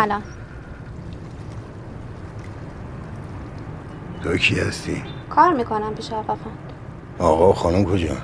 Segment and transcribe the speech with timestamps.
[0.00, 0.22] سلام
[4.22, 6.52] تو کی هستی؟ کار می‌کنم پیش آقا خان.
[7.18, 8.16] آقا خانم کجا؟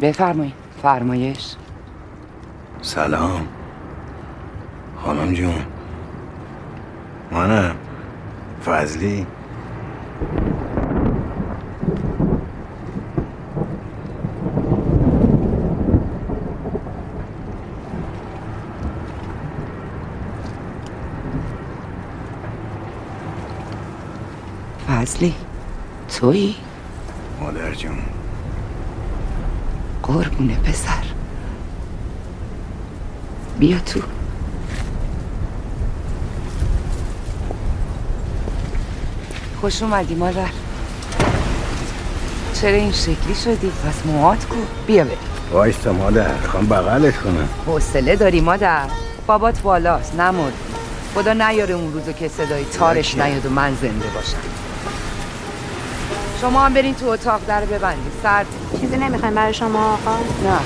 [0.00, 0.54] بفرمایید.
[0.82, 1.54] فرمایش.
[2.82, 3.48] سلام.
[5.04, 5.66] خانم جون.
[7.32, 7.76] منم.
[8.64, 9.26] فضلی.
[26.18, 26.56] تویی؟
[27.40, 27.98] مادر جون.
[30.02, 31.04] قربونه پسر.
[33.58, 34.00] بیا تو.
[39.60, 40.48] خوش اومدی مادر.
[42.54, 44.56] چرا این شکلی شدی؟ پس موهات کو.
[44.86, 45.18] بیا بریم.
[45.52, 46.36] وایستا مادر.
[46.36, 47.48] خواهم بغلت کنم.
[47.66, 48.86] حوصله داری مادر.
[49.26, 50.52] بابات بالاست نمرد
[51.14, 54.67] خدا نیاره اون روزو که صدای تارش نیاد و من زنده باشم.
[56.40, 58.12] شما هم برین تو اتاق در ببندید.
[58.22, 58.46] سرد.
[58.80, 60.16] چیزی نمی‌خوایم برای شما آقا.
[60.44, 60.58] نه.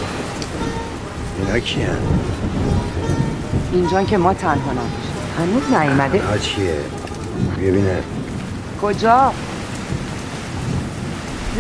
[1.38, 1.98] اینا کی هن؟
[3.72, 5.12] اینجا که ما تنها نباشیم.
[5.38, 6.12] هنوز نیومده.
[6.18, 6.76] اینا چیه؟
[7.58, 8.02] ببینه.
[8.82, 9.32] کجا؟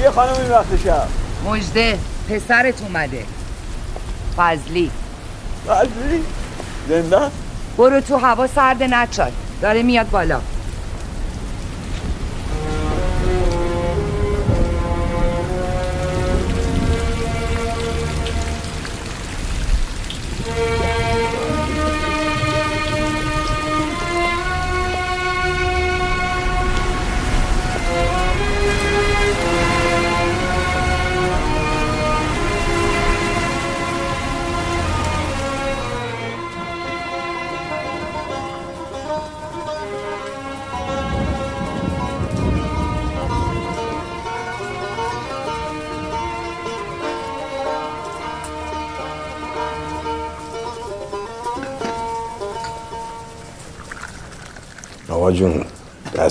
[0.02, 1.08] یه خانم این وقت شب.
[1.46, 1.98] مجده
[2.30, 3.24] پسرت اومده.
[4.36, 4.90] فضلی.
[5.66, 6.24] فضلی؟
[6.88, 7.30] زنده؟
[7.78, 9.32] برو تو هوا سرد نچای
[9.62, 10.40] داره میاد بالا.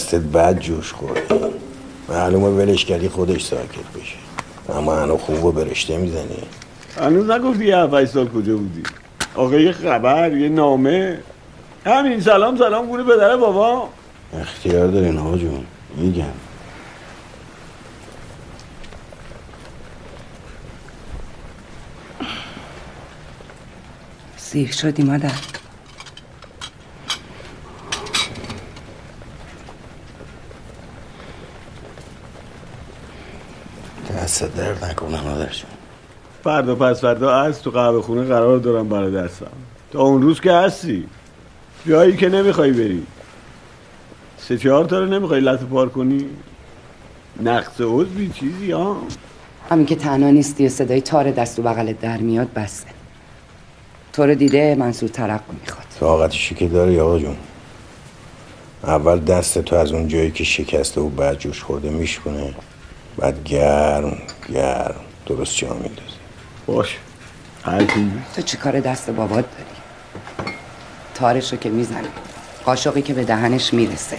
[0.02, 1.22] دستت بد جوش خورده
[2.10, 4.16] معلومه ولش کردی خودش ساکت بشه.
[4.78, 6.44] اما هنو خوب و برشته می‌زنی.
[7.02, 8.84] هنوز نگفتی یه هفت سال کجا بودی؟
[9.36, 11.20] آقا یه خبر یه نامه.
[11.86, 13.90] همین سلام سلام گونه پدر بابا.
[14.42, 15.66] اختیار دارین آقا جون.
[15.98, 16.26] میگم.
[24.38, 25.61] سیر شدی مادر.
[34.42, 35.72] دست درد نکنم مادر جون
[36.44, 39.52] فردا پس فردا از تو قهوه خونه قرار دارم برای دستم.
[39.92, 41.06] تا اون روز که هستی.
[41.88, 43.04] جایی که نمی‌خوای بری.
[44.38, 46.26] سه چهار تا رو نمی‌خوای لطه پار کنی.
[47.44, 48.98] نقص عضوی چیزی ها؟
[49.70, 52.88] همین که تنها نیستی و صدای تار دست و بغلت در میاد بسه.
[54.14, 55.86] تو رو دیده منصور ترقی می‌خواد.
[56.00, 57.38] طاقتشی که داری آقا جون.
[58.84, 62.54] اول دست تو از اون جایی که شکسته و بعد جوش خورده میشکنه
[63.18, 64.18] بعد گرم
[64.54, 64.96] گرم.
[65.26, 66.18] درست جا میندازی؟
[66.66, 66.98] باش.
[67.66, 68.12] هر کی.
[68.36, 70.56] تو چی کار دست بابات داری؟
[71.16, 72.08] تارشو که می‌زنه.
[72.66, 74.18] قاشقی که به دهنش می‌رسه.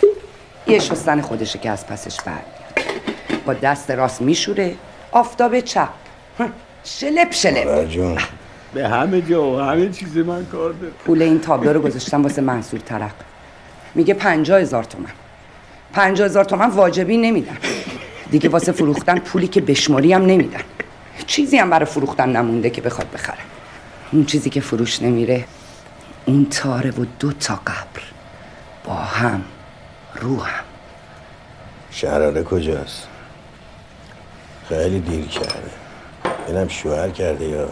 [0.67, 3.03] یه شستن خودشه که از پسش برمیاد.
[3.47, 4.75] با دست راست میشوره
[5.13, 5.89] آفتاب چپ.
[6.85, 7.89] شلپ شلپ.
[7.89, 8.19] جون.
[8.75, 10.93] به همه جا و همه چیز من کار داره.
[11.05, 13.15] پول این تابلو رو گذاشتم واسه منصور ترق
[13.95, 15.11] میگه پنجاه هزار تومن.
[15.93, 17.57] پنجاه هزار تومن واجبی نمیدن
[18.33, 20.61] دیگه واسه فروختن پولی که بشماری هم نمیدن.
[21.27, 23.39] چیزی هم برای فروختن نمونده که بخواد بخره.
[24.13, 25.45] اون چیزی که فروش نمیره
[26.27, 28.03] اون تاره و دو تا قبر.
[28.85, 29.45] با هم
[30.21, 30.65] رو هم.
[31.91, 33.09] شراره کجاست؟
[34.69, 35.71] خیلی دیر کرده.
[36.49, 37.69] اینم شوهر کرده یا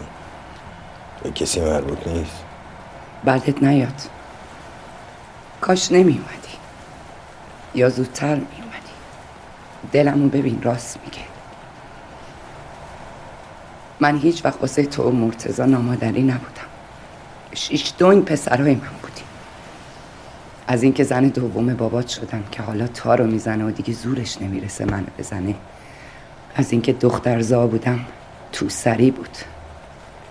[1.23, 2.43] به کسی مربوط نیست؟
[3.23, 4.01] بعدت نیاد.
[5.61, 6.57] کاش نمی اومدی
[7.75, 8.60] یا زودتر می
[9.91, 11.21] دلمو ببین راست میگه.
[13.99, 16.61] من هیچ وقت واسه تو و مرتزا نامادری نبودم.
[17.53, 19.23] شیش دو پسرهای من بودیم.
[20.67, 24.85] از اینکه زن دوم بابات شدم که حالا تا رو می‌زنه و دیگه زورش نمی‌رسه
[24.85, 25.55] منو بزنه.
[26.55, 27.99] از اینکه دختر زا بودم
[28.51, 29.37] تو سری بود.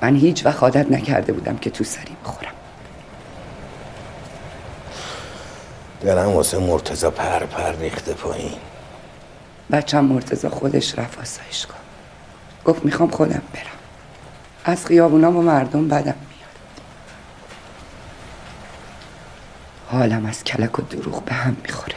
[0.02, 2.52] من هیچ وقت عادت نکرده بودم که تو سری بخورم.
[6.00, 8.52] دلم واسه مرتزا پر پر ریخته پایین.
[9.72, 11.78] بچم مرتزا خودش رفت آسایشگاه
[12.64, 13.66] گفت می‌خوام خودم برم.
[14.64, 16.80] از خیابونا و مردم بدم میاد.
[19.86, 21.96] حالم از کلک و دروغ به هم می‌خوره.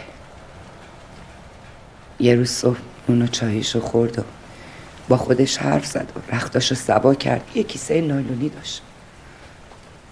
[2.19, 2.77] یه روز صبح
[3.09, 4.23] نون و چاییشو خورد و
[5.09, 7.41] با خودش حرف زد و رختاشو سبا کرد.
[7.55, 8.81] یه کیسه نایلونی داشت.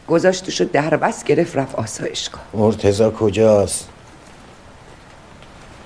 [0.08, 2.41] گذاشتشو در بس گرفت رفت آسایشگاه.
[2.53, 3.89] مرتزا کجاست؟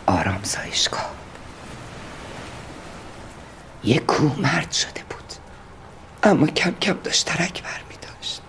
[0.05, 1.10] آرام سایشگاه
[3.86, 5.34] یه کوه مرد شده بود.
[6.24, 8.42] اما کم کم داشت ترک بر می داشت.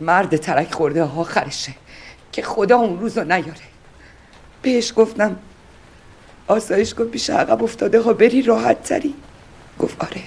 [0.00, 1.72] مرد ترک خورده آخرشه
[2.32, 3.72] که خدا اون روزو نیاره.
[4.62, 5.36] بهش گفتم
[6.46, 9.14] آسایشگاه پیش عقب افتاده ها بری راحت تری.
[9.78, 10.22] گفت آره.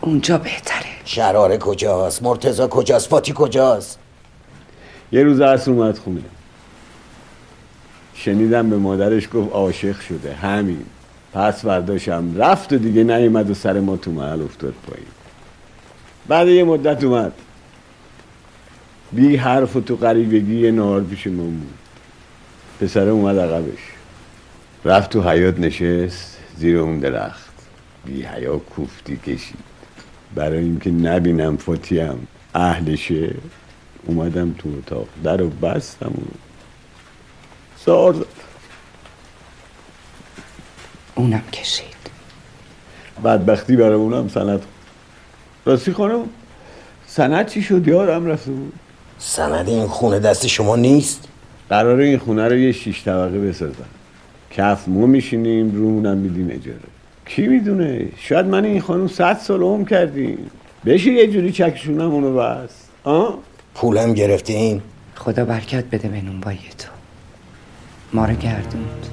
[0.00, 0.84] اونجا بهتره.
[1.04, 3.98] شراره کجاست؟ مرتزا کجاست؟ فاتی کجاست؟
[5.12, 6.22] یه روز عصر اومد خونه.
[8.14, 10.34] شنیدم به مادرش گفت عاشق شده.
[10.34, 10.86] همین.
[11.34, 15.06] پس برداشم رفت و دیگه نیومد و سر ما تو محل افتاد پایین.
[16.28, 17.32] بعد یه مدت اومد.
[19.12, 21.74] بی حرف و تو قریبگی یه نهار پیش ما بود.
[22.80, 23.78] پسره اومد عقبش.
[24.84, 27.52] رفت تو حیات نشست زیر اون درخت.
[28.04, 29.58] بی حیا کوفتی کشید.
[30.34, 33.34] برای اینکه نبینم فاتیم اهلشه
[34.06, 35.08] اومدم تو اتاق.
[35.24, 36.24] در و بستم و
[37.78, 38.26] سار
[41.24, 41.84] اونم کشید.
[43.24, 44.62] بدبختی برای اونم سند
[45.64, 46.24] راستی خانم
[47.06, 48.72] سند چی شد؟ یارم رفته بود.
[49.18, 51.28] سند این خونه دست شما نیست؟
[51.68, 53.84] قرار این خونه رو یه شیش طبقه بسازم.
[54.50, 56.78] کف مو میشینیم رو اونم میدیم اجاره.
[57.26, 60.50] کی می‌دونه؟ شاید من این خانم صد سال عمر کردیم.
[60.86, 62.70] بشه یه جوری چکشونم اونو بس
[63.04, 63.38] آه؟
[63.74, 64.82] پولم گرفتین؟
[65.14, 66.88] خدا برکت بده به نونبایی تو.
[68.12, 69.06] ما رو گردوند.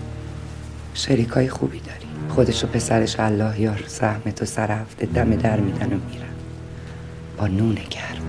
[0.93, 2.00] شریکای خوبی داری.
[2.35, 6.33] خودش و پسرش الله یار زحمت و سر هفته دم در میدن و میرن
[7.37, 8.21] با نون گرم.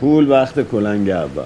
[0.00, 1.42] پول وقت کلنگ اول.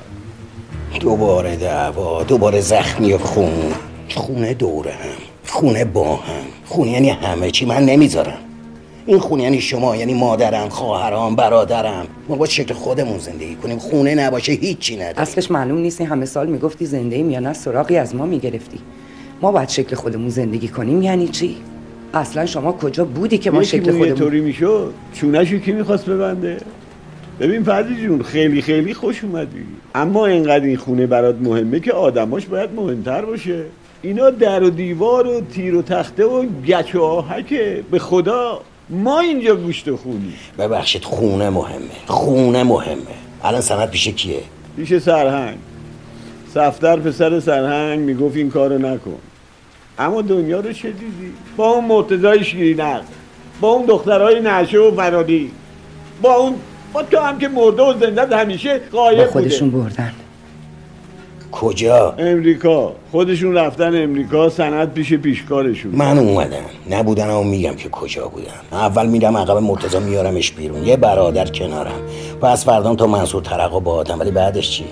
[1.00, 3.72] دوباره دعوا دوباره زخمی و خون.
[4.14, 5.08] خونه دوره هم
[5.46, 6.44] خونه با هم.
[6.64, 8.38] خونه یعنی همه چی من نمی‌ذارم.
[9.06, 12.06] این خونه یعنی شما یعنی مادرم خواهرام برادرم.
[12.28, 13.78] ما با شکل خودمون زندگی کنیم.
[13.78, 15.18] خونه نباشه هیچی نداریم.
[15.18, 16.00] اصلش معلوم نیست.
[16.00, 18.78] این همه سال می‌گفتی زنده ایم یا نه؟ سراغی از ما می‌گرفتی.
[19.42, 21.56] ما باید شکل خودمون زندگی کنیم یعنی چی؟
[22.14, 26.56] اصلا شما کجا بودی که ما شکل خودمون طوری می‌شد؟ چونشو کی می‌خواست ببنده؟
[27.40, 29.64] ببین فردی جون خیلی خیلی خوش اومدی.
[29.94, 33.62] اما اینقدر این خونه برات مهمه که آدماش باید مهمتر باشه.
[34.02, 38.60] اینا در و دیوار و تیر و تخته و گچ و آهکه به خدا
[38.90, 40.32] ما اینجا گوشت خونی.
[40.58, 41.96] ببخشید خونه مهمه.
[42.06, 43.16] خونه مهمه.
[43.44, 44.40] الان سند پیش کیه؟
[44.76, 45.58] پیش سرهنگ.
[46.54, 49.18] سفتر پسر سرهنگ می‌گفت این کارو نکن.
[49.98, 53.02] اما دنیا رو چه دیدی؟ با اون مرتضای شیرینق
[53.60, 55.50] با اون دخترهای نشه و فرادی
[56.22, 56.54] با اون
[56.92, 60.12] با تو هم که مرده و زنده همیشه با قایب خودشون بوده بردن.
[61.52, 62.92] کجا؟ امریکا.
[63.12, 65.92] خودشون رفتن امریکا سند پیش پیشکارشون.
[65.92, 66.64] من اومدم.
[66.90, 70.84] نبودن و میگم که کجا بودم اول میرم عقب مرتضا میارمش بیرون.
[70.84, 72.00] یه برادر کنارم.
[72.40, 74.20] پس فردام تا منصور ترقا با آدم.
[74.20, 74.84] ولی بعدش چی؟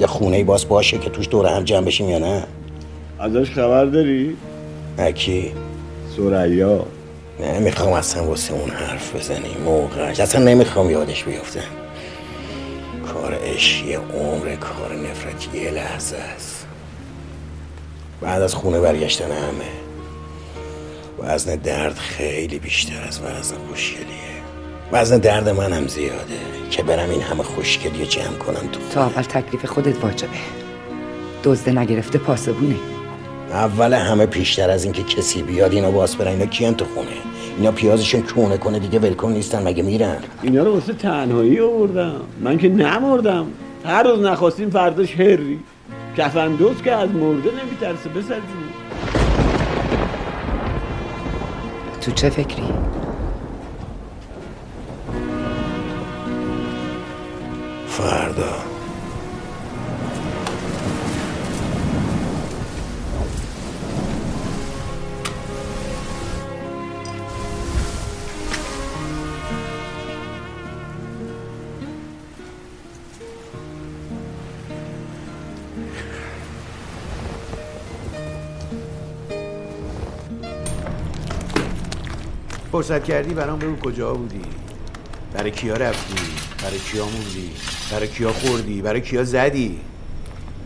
[0.00, 2.44] یه خونه باز باشه که توش دور هم جمع بشیم یا نه؟
[3.20, 4.36] ازش خبر داری؟
[4.98, 5.52] اکی
[6.16, 6.86] سریا
[7.40, 10.20] نمی‌خوام اصلا واسه اون حرف بزنی موقعش.
[10.20, 11.60] اصلا نمی‌خوام یادش بیفتم
[13.12, 16.66] کار عشق یه عمر کار نفرت یه لحظه است.
[18.20, 19.70] بعد از خونه برگشتن همه.
[21.18, 24.40] وزن درد خیلی بیشتر از وزن خوشگلیه.
[24.92, 29.64] وزن درد منم زیاده که برم این همه خوشگلی جمع کنم تو تا اول تکلیف
[29.64, 30.28] خودت واجبه.
[31.44, 32.76] دزده نگرفته پاسبونه.
[33.50, 36.28] اول همه پیشتر از اینکه کسی بیاد اینا باز برن.
[36.28, 37.08] اینا کیان تو خونه؟
[37.56, 42.20] اینا پیازشون کونه کنه دیگه ولکن نیستن مگه میرن؟ اینا رو واسه تنهایی آوردم.
[42.40, 43.46] من که نمردم.
[43.84, 45.60] هر روز نخواستیم فرداش هری.
[46.16, 48.70] کفن دوست که از مرده نمیترسه بسر جون
[52.00, 52.62] تو چه فکری؟
[57.88, 58.79] فردا.
[82.72, 84.42] فرصت کردی برام بگو کجا بودی؟
[85.32, 86.14] برای کیا رفتی؟
[86.62, 87.50] برای کیا موندی؟
[87.92, 89.80] برای کیا خوردی؟ برای کیا زدی؟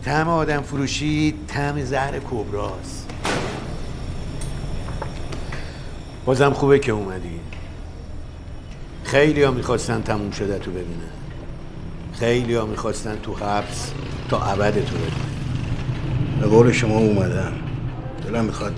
[0.03, 3.09] طعم آدم فروشی طعم زهر کبراست.
[6.25, 7.39] بازم خوبه که اومدی.
[9.03, 11.11] خیلی ها می‌خواستن تموم شده تو ببینن.
[12.13, 13.91] خیلی ها می‌خواستن تو حبس
[14.29, 17.53] تا ابد تو بدن به قول شما اومدم.
[18.27, 18.75] دلم می‌خواد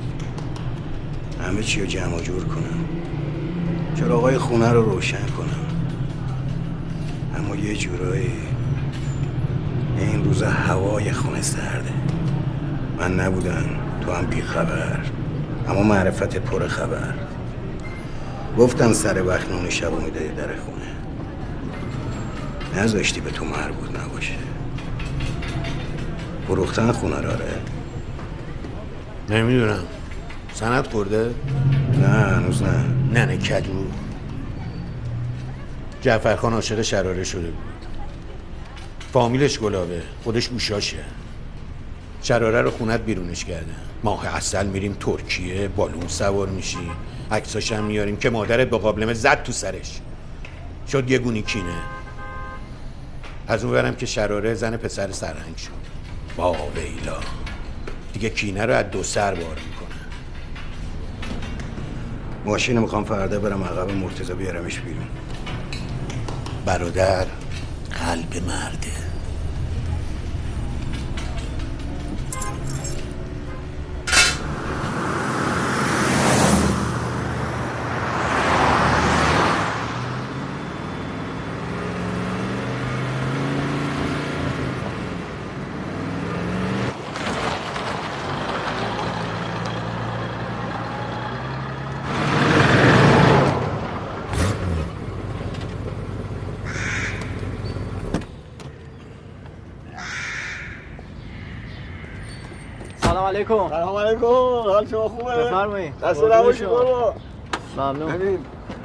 [1.41, 2.85] همه چی رو جمع جور کنم.
[3.99, 5.67] چراغای خونه رو روشن کنم؟
[7.37, 8.33] اما یه جورایی
[9.97, 11.93] این روزا هوای خونه سرده.
[12.99, 13.65] من نبودم
[14.01, 14.99] تو هم بی خبر
[15.69, 17.13] اما معرفت پر خبر.
[18.57, 20.87] گفتم سر وقت نون شب می‌دادی در خونه.
[22.83, 24.35] نذاشتی به تو مربوط نباشه.
[26.47, 27.53] فروختن خونه راره
[29.29, 29.83] نمی‌دونم.
[30.53, 31.33] سند خورده؟
[32.01, 32.96] نه هنوز نه.
[33.13, 33.85] نه نه کدو.
[36.01, 37.85] جعفرخان عاشق شراره شده بود.
[39.13, 41.03] فامیلش گلابه خودش اوشاشه.
[42.21, 43.75] شراره رو خونت بیرونش کرده.
[44.03, 46.91] ماه اصل میریم ترکیه بالون سوار میشی
[47.31, 49.99] عکساش هم میاریم که مادرت با قابلمه زد تو سرش.
[50.91, 51.75] شد یه گونی کینه.
[53.47, 55.71] از اون برم که شراره زن پسر سرهنگ شد.
[56.37, 57.17] با ویلا
[58.13, 59.57] دیگه کینه رو از دو سر بار
[62.47, 65.07] ماشین می‌خوام فردا برم عقب مرتضی بیارمش بیرون.
[66.65, 67.25] برادر
[67.91, 69.07] قلب مرده
[103.01, 103.69] سلام علیکم.
[103.69, 104.25] سلام علیکم.
[104.25, 105.99] حال شما خوبه؟ بفرمایید.
[105.99, 106.21] دست.
[106.21, 107.13] برو.
[107.77, 108.11] ممنون.
[108.13, 108.39] ببین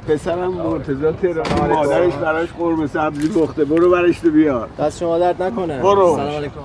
[0.07, 4.69] پسرم مرتضی تهران مادرش براش قرمه سبزی لخته برو برش تو بیار.
[4.79, 5.79] دست شما درد نکنه.
[5.79, 6.15] برو.
[6.15, 6.59] سلام علیکم.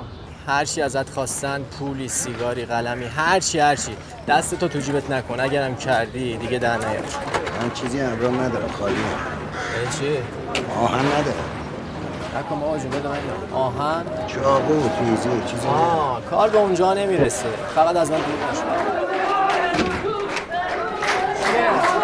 [0.47, 3.92] هر چی ازت خواستن پولی سیگاری قلمی هر چی هر چی.
[4.28, 5.40] دست تو تو جیبت نکن.
[5.40, 7.04] اگرم کردی دیگه در نیار.
[7.62, 8.95] من چیزی همراه ندارم خالی.
[8.95, 10.16] اه، چی؟
[10.85, 11.58] آهن ندارم.
[12.38, 13.18] نکن بابا جون بده من.
[13.54, 15.68] آهن چاقو تیزی چیزی.
[15.68, 18.62] آه کار به اونجا نمی‌رسه فقط از من دور نشو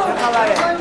[0.05, 0.74] چه خبره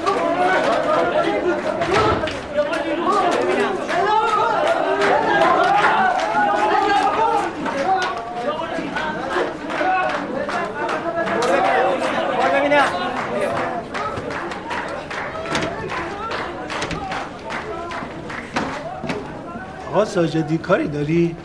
[19.94, 21.36] آقا ساجدی کاری داری؟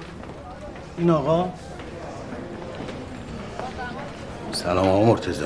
[0.98, 1.48] این آقا؟
[4.52, 5.44] سلام آقا مرتضی.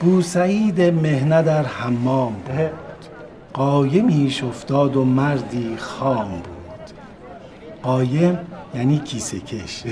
[0.00, 2.70] بوسعید مهنه در حمام بود.
[3.52, 6.90] قایمیش افتاد و مردی خام بود.
[7.82, 8.38] قایم
[8.74, 9.82] یعنی کیسه کش.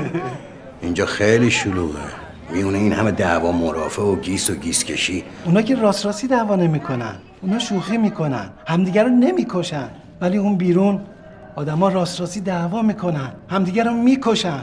[0.82, 1.98] اینجا خیلی شلوغه.
[2.50, 6.56] میونه این همه دعوا مرافع و گیس و گیس کشی اونا که راست راستی دعوا
[6.56, 7.14] نمی‌کنن.
[7.42, 9.88] اونا شوخی می‌کنن همدیگر رو نمی‌کشن.
[10.20, 11.00] ولی اون بیرون
[11.56, 14.62] آدما راست راستی دعوا می‌کنن همدیگر رو می‌کشن.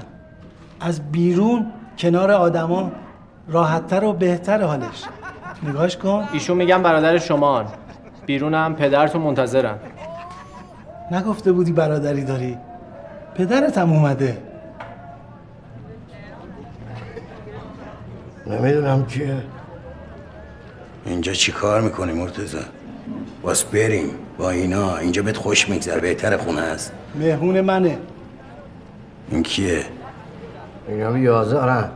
[0.82, 1.66] از بیرون
[1.98, 2.92] کنار آدما
[3.48, 5.04] راحتتر و بهتر حالش.
[5.64, 6.28] نگاش کن.
[6.34, 7.64] ایشون میگم برادر شما
[8.26, 9.76] بیرونم پدرتون منتظرن
[11.12, 12.58] نگفته بودی برادری داری؟
[13.36, 14.38] پدرت هم اومده.
[18.48, 19.36] نمی‌دونم که
[21.06, 22.58] اینجا چی کار می‌کنی مرتضی؟
[23.42, 24.10] باس بریم.
[24.38, 24.98] با اینا.
[24.98, 26.92] اینجا بهت خوش میگذر بهتر خونه است.
[27.16, 27.98] مهمون منه.
[29.32, 29.86] این کیه؟
[30.88, 31.90] اینا بیازارن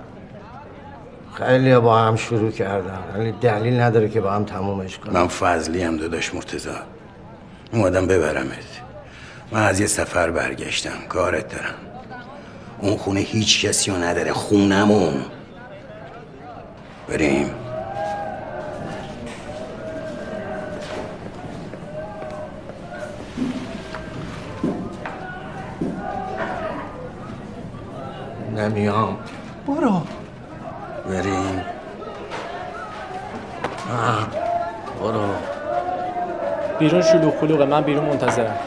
[1.34, 5.84] خیلی با هم شروع کردن ولی دلیل نداره که با هم تمومش کنن من فضلی
[5.84, 6.70] هم داداش مرتضی.
[7.74, 8.82] اومدم ببرمت.
[9.52, 11.08] من از یه سفر برگشتم.
[11.10, 11.76] کارت دارم.
[12.80, 14.34] اون خونه هیچ کسی رو نداره.
[14.34, 15.14] خونمون.
[17.08, 17.50] بریم.
[28.58, 29.18] نمیام.
[29.68, 30.02] برو.
[31.10, 31.62] بریم.
[35.02, 35.26] برو.
[36.80, 38.58] بیرون شلوغ خلوغه من بیرون منتظرم.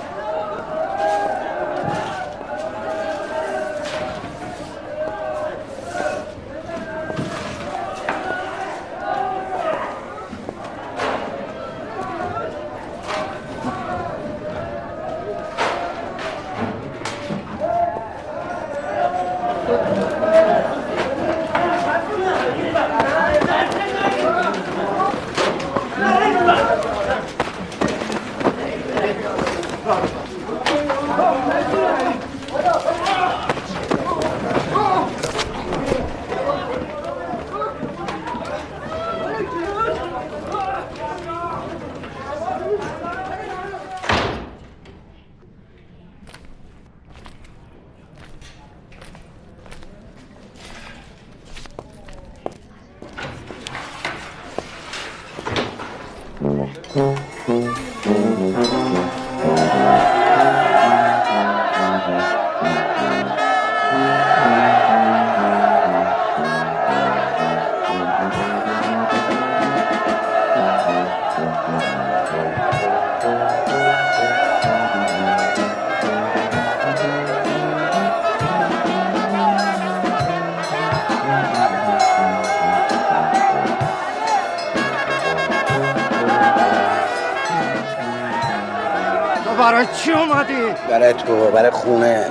[89.81, 90.55] برای چی اومدی؟
[90.91, 92.27] برای تو برای خونه.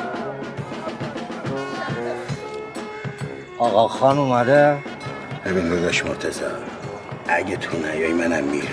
[3.58, 4.78] آقا خان اومده؟
[5.46, 6.46] ببین داداش مرتزا
[7.28, 8.68] اگه تو نیایی منم میرم.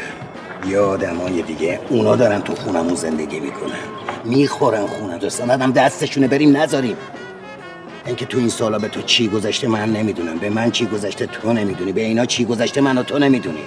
[0.69, 3.73] یه آدمای دیگه اونا دارن تو خونمون زندگی می‌کنن.
[4.25, 5.19] می‌خورن خونه.
[5.19, 6.97] تو سندم دستشونه بریم نذاریم.
[8.07, 10.39] اینکه تو این سالا به تو چی گذشته من نمی‌دونم.
[10.39, 11.93] به من چی گذشته تو نمی‌دونی.
[11.93, 13.65] به اینا چی گذشته من و تو نمی‌دونی.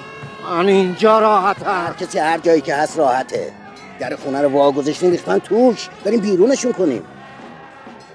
[0.50, 3.52] من اینجا راحت هر کسی هر جایی که هست راحته.
[4.00, 5.90] در خونه رو وا گذاشتیم ریختن توش.
[6.04, 7.04] بریم بیرونشون کنیم.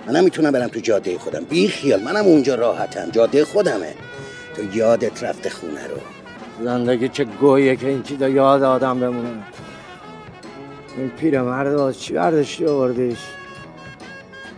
[0.07, 1.45] منم می‌تونم برم تو جاده خودم.
[1.45, 3.11] بی خیال منم اونجا راحتم.
[3.11, 3.95] جاده خودمه.
[4.57, 5.97] تو یادت رفته خونه رو.
[6.65, 9.29] زندگی چه گویه که این چیزا یاد آدم بمونه.
[10.97, 13.19] این پیرمرد باز چی برداشتی آوردیش؟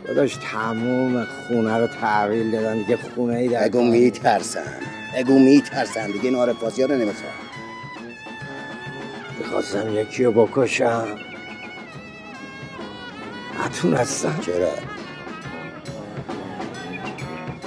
[0.07, 1.27] داداش تموم.
[1.49, 2.79] خونه رو تحویل دادن.
[2.79, 4.81] دیگه خونه ای در اگو میترسن.
[5.17, 6.07] اگو میترسن.
[6.07, 7.46] دیگه این ها رو نمی‌خوام
[9.47, 11.09] می‌خواستم یکی رو بکشم
[13.65, 14.71] نتونستم چرا؟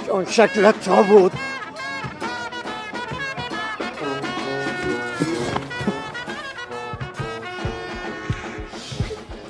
[0.06, 1.32] چون شکل تا بود.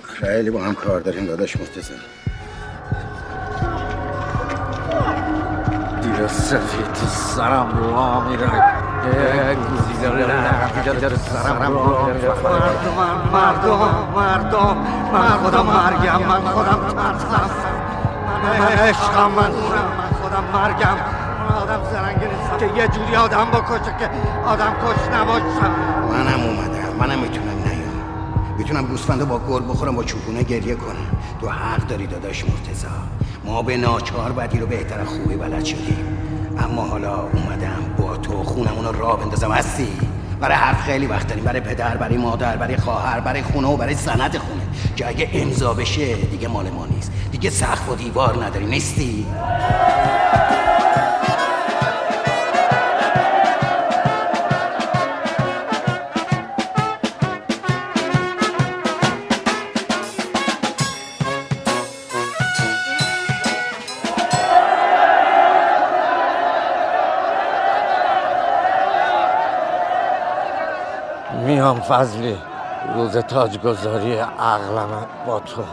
[0.02, 1.94] خیلی با هم کار داریم داداش مرتضی
[6.20, 8.50] دیر سفید سرم را میره
[13.32, 13.78] مردم مردم
[14.16, 14.76] مردم
[15.12, 17.50] من خودم مرگم من خودم ترسم.
[18.60, 19.50] من عشقم من
[20.22, 20.96] خودم مرگم.
[21.48, 24.10] من آدم زرنگی نیستم که یه جوری آدم بکشه که
[24.46, 25.74] آدم کش نباشم
[26.10, 26.96] منم اومدم.
[27.00, 28.56] منم می‌تونم نیام.
[28.58, 31.10] می‌تونم گوسفندو با گل بخورم با چوپونه گریه کنم.
[31.40, 32.88] تو حق داری داداش مرتزا
[33.50, 36.04] ما به ناچار بدی رو بهتر خوبی بلد شدیم.
[36.58, 39.88] اما حالا اومدم با تو خونمون رو راه بندازم هستی؟
[40.40, 43.94] برای حرف خیلی وقت داریم برای پدر برای مادر برای خواهر برای خونه و برای
[43.94, 44.62] سند خونه.
[44.96, 47.12] که اگه امضا بشه دیگه مال ما نیست.
[47.32, 49.26] دیگه سقف و دیوار نداری نیستی؟
[71.70, 72.36] میام فضلی
[72.94, 75.64] روز تاجگذاری عقلم با تو.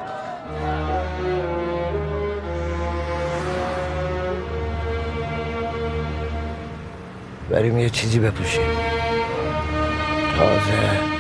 [7.50, 8.68] بریم یه چیزی بپوشیم.
[10.38, 11.17] تازه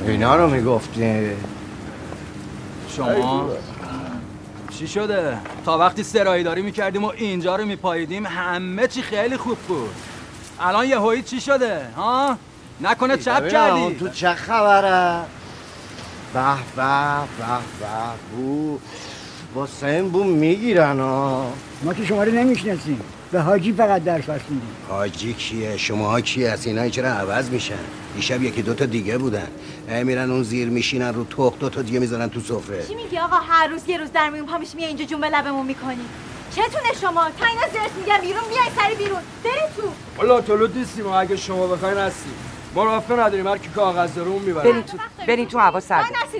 [0.00, 1.26] اینا رو می‌گفتی؟
[2.96, 3.50] شما؟
[4.78, 9.90] چی شده؟ تا وقتی سرایداری می‌کردیم و اینجا رو میپاییدیم همه چی خیلی خوب بود.
[10.60, 12.38] الان یه هایی چی شده؟ ها؟
[12.80, 13.94] نکنه چپ کردی.
[13.94, 15.20] تو چه خبره؟
[16.34, 16.40] به
[16.76, 17.46] به به
[17.80, 18.78] به بو.
[19.54, 21.52] واسه این بو می‌گیرن ها.
[21.82, 23.00] ما که شما رو نمی‌شناسیم.
[23.32, 27.74] به حاجی فقط درس بستیم حاجی کیه؟ شما کی هست اینا چرا عوض میشن؟
[28.16, 29.48] دیشب یکی دوتا دیگه بودن.
[29.88, 32.86] ای میرن اون زیر میشینن رو تخت دوتا دیگه می‌ذارن تو سفره.
[32.88, 35.28] چی میگی آقا؟ هر روز یه روز در میون پا میشی میای اینجا جون به
[35.28, 36.04] لبمون می‌کنی.
[36.50, 39.20] چتونه شما؟ تا اینا زرس میگن بیرون بیای سری بیرون.
[39.44, 39.82] بری تو.
[40.16, 42.34] والا طلوع نیستیم اگه شما بخواین هستیم.
[42.76, 44.72] ما رفته نداریم هر کی کاغذ داره اون می‌بره.
[44.72, 45.80] برین تو برین تو هوا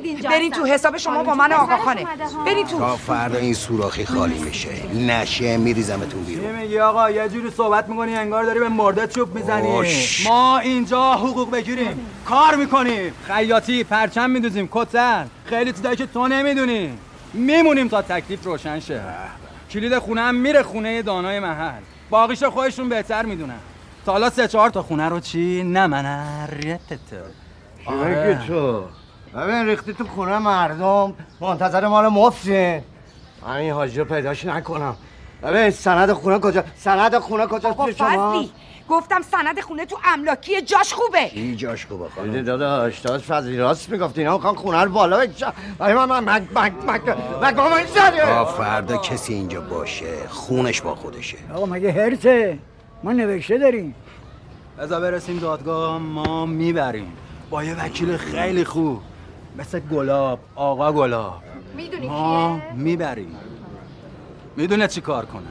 [0.03, 2.07] اینجا برین تو حساب شما با من آقا خانه.
[2.47, 2.79] برین تو.
[2.79, 4.69] تا فردا این سوراخی خالی میشه.
[4.95, 9.35] نشه میریزمتون چی بیرون میگی آقا؟ یه جوری صحبت می‌کنی انگار داری به مرده چوب
[9.35, 9.69] می‌زنی.
[10.25, 12.07] ما اینجا حقوق بگیریم.
[12.25, 13.13] کار می‌کنیم.
[13.27, 14.69] خیاطی پرچم میدوزیم.
[14.73, 16.99] کتن خیلی چیزایی که تو نمی‌دونی.
[17.33, 19.01] میمونیم تا تکلیف روشن شه.
[19.71, 21.81] کلید خونه هم میره خونه دانای محل.
[22.11, 23.59] باقیش خودشون بهتر می‌دونن.
[24.07, 26.49] تا حالا سه چهار تا خونه رو چی؟ نه من
[26.81, 28.83] که تو.
[29.35, 31.15] ببین ریختی تو خونه مردم.
[31.41, 32.81] منتظر مال مفتی.
[33.47, 34.97] همین حاجی رو پیداش نکنم.
[35.43, 38.51] ببین سند خونه کجا سند خونه کجا بابا پیش شما؟ فضلی.
[38.89, 41.29] گفتم سند خونه تو املاکی جاش خوبه.
[41.31, 45.21] چی جاش خوبه خانم؟ دیدی داداش داداش فضلی راست می‌گفت اینا می‌خوان خونه رو بالا
[45.21, 45.53] بکشن.
[45.79, 47.11] ولی من من مگ مگ مگ
[47.43, 48.21] مگ مگ من زدی
[48.59, 50.29] فردا کسی اینجا باشه.
[50.29, 51.37] خونش با خودشه.
[51.55, 52.59] آقا مگه هرسه
[53.03, 53.95] ما نوشته داریم.
[54.79, 57.13] بذار برسیم دادگاه ما می‌بریم.
[57.51, 59.01] با یه وکیل خیلی خوب.
[59.59, 61.43] مثل گلاب آقا گلاب.
[61.77, 63.37] می‌دونی ما می‌بریم.
[64.57, 65.43] می‌دونه چی کار کنه.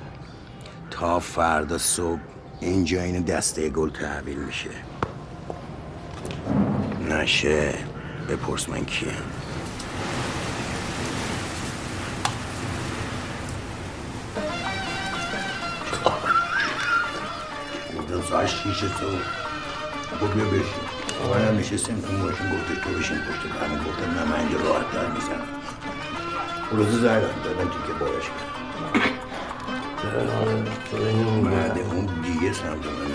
[0.91, 2.19] تا فردا صبح
[2.59, 4.69] اینجا این دسته گل تحویل میشه.
[7.09, 7.73] نشه
[8.29, 9.09] بپرس من کیم.
[18.15, 19.21] بودم ساعت شیش صبح.
[20.19, 20.85] خب بیا بشین.
[21.23, 23.17] آقا هم نشستیم تو ماشین گفتش تو بشین.
[23.17, 25.47] پشت همین گفتم نه من اینجا راحت در می‌زنم.
[26.71, 28.29] روز زردم دادم تو که بارش
[31.43, 33.11] بعد اون دیگه سمت من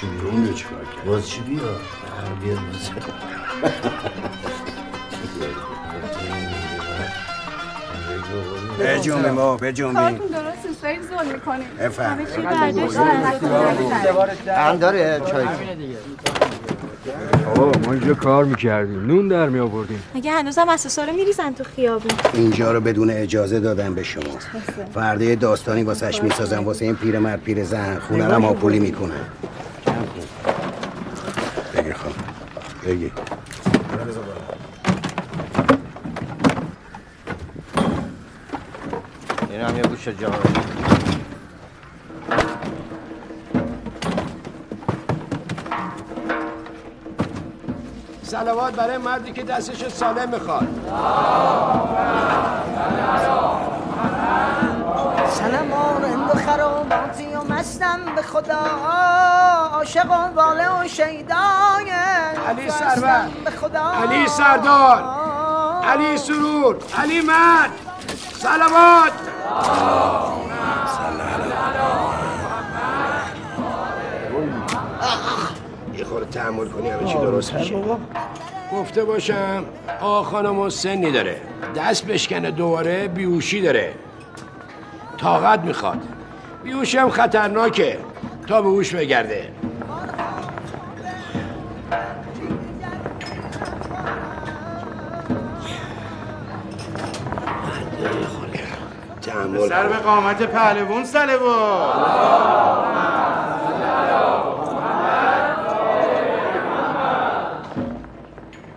[0.00, 1.60] چی بیرون بیا چیکار کرد؟ باز چی بیا؟
[2.42, 2.58] بیا
[8.80, 12.18] بجنبی ما بجنبی درست خیلی زول می‌کنیم افهم
[14.56, 15.46] هم داره چای.
[17.46, 19.06] آقا ما اینجا کار می‌کردیم.
[19.06, 22.10] نون در می آوردیم مگه هنوزم اساسا میریزن تو خیابون.
[22.34, 24.38] اینجا رو بدون اجازه دادم به شما.
[24.94, 27.98] فردا یه داستانی واسش می‌سازم واسه این پیرمرد پیر زن.
[27.98, 29.24] خونه رو ماپولی می‌کنن
[31.74, 32.14] بگیر خانم.
[32.86, 33.12] بگیر.
[40.08, 40.30] جا
[48.22, 50.68] سلوات برای مردی که دستش سالم می‌خواد.
[55.28, 58.60] سلام رند و خراباتی و مستم به خدا
[59.72, 61.90] عاشق و واله و شیدای
[62.48, 63.92] علی سرور به خدا.
[63.92, 65.04] علی سردار.
[65.88, 66.76] علی سرور.
[66.98, 67.70] علی مرد.
[68.38, 69.29] سلوات.
[75.98, 77.74] یه خورده تحمل کنی همه چی درست میشه.
[78.72, 79.64] گفته باشم
[80.00, 81.40] آقا خانم سنی داره.
[81.76, 83.94] دست بشکنه دوباره بیوشی داره.
[85.18, 85.98] طاقت می‌خواد.
[86.64, 87.98] بیوشی هم خطرناکه.
[88.46, 89.48] تا به هوش بگرده.
[99.40, 102.04] تحمل سر به قامت پهلوون سلوان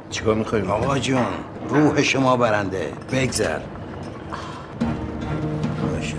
[0.10, 1.26] چیکار می‌خوایم؟ آقا جون
[1.70, 2.94] روح شما برنده.
[3.12, 3.60] بگذر.
[5.96, 6.16] باشه.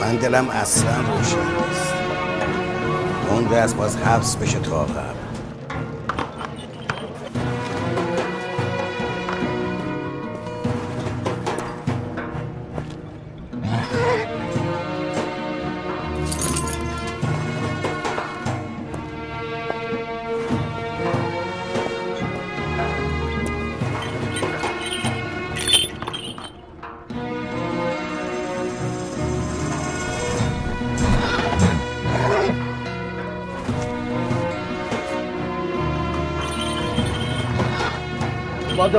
[0.00, 1.81] من دلم اصلا روشن نیست.
[3.32, 5.31] اون دست باز حبس بشه تا قبل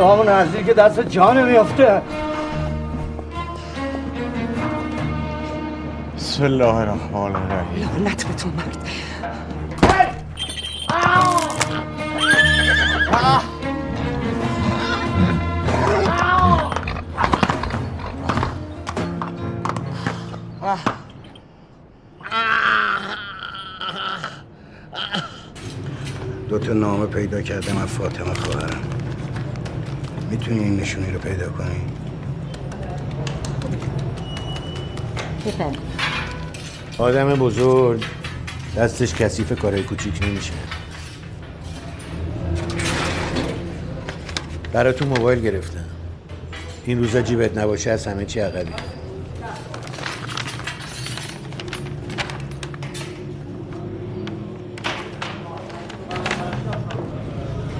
[0.03, 2.01] ما دهامون نزدیک دست جان میفته
[6.17, 7.89] بسم الله الرحمن الرحیم.
[8.03, 8.77] لعنت به تو مرد.
[26.49, 28.33] دو تا نامه پیدا کردم از فاطمه
[30.33, 31.81] می‌تونی این نشونی رو پیدا کنی؟
[35.45, 35.73] بفرم
[36.97, 38.05] آدم بزرگ
[38.77, 40.53] دستش کثیف کارهای کوچیک نمیشه.
[44.73, 45.85] براتون موبایل گرفتم.
[46.85, 48.73] این روزا جیبت نباشه از همه چی عقبی.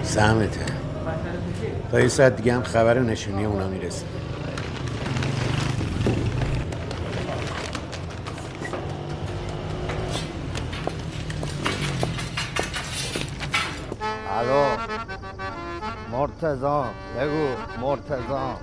[0.04, 0.63] سهمته
[1.94, 4.06] تا یه ساعت دیگه هم خبر نشونی اونا می‌رسه.
[14.40, 14.78] الو
[16.12, 16.86] مرتزا
[17.20, 17.48] بگو
[17.82, 18.58] مرتزا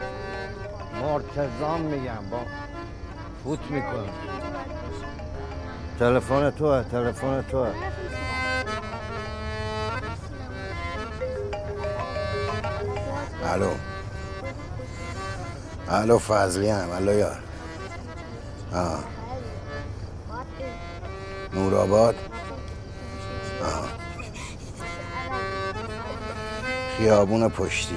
[1.03, 2.39] مرتزا میگم با
[3.45, 4.13] فوت می‌کنم.
[5.99, 7.69] تلفن توه تلفن توه.
[13.53, 13.71] الو.
[15.89, 17.39] الو فضلی هم الو یار.
[18.75, 18.99] آه.
[21.55, 22.15] نورآباد؟
[23.65, 23.89] آه.
[26.99, 27.97] خیابون پشتیه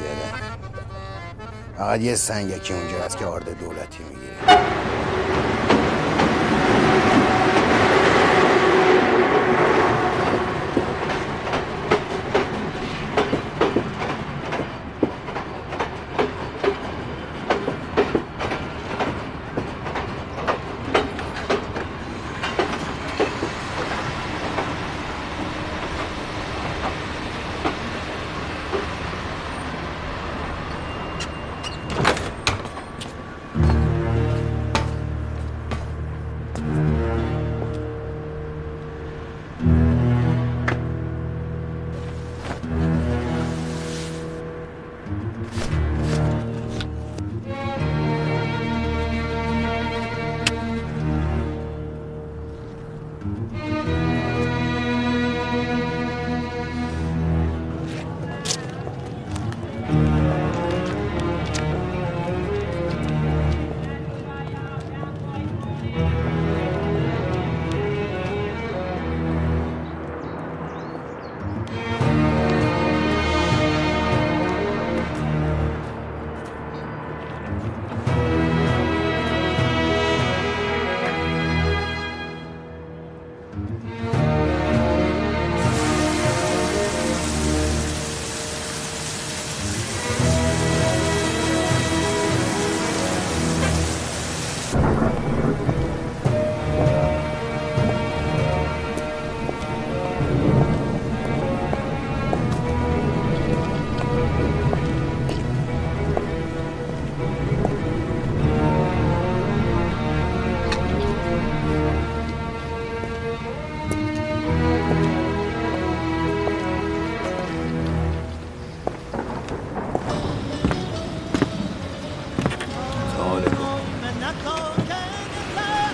[1.77, 4.35] فقط یه سنگکی اونجا هست که آرد دولتی می‌گیره.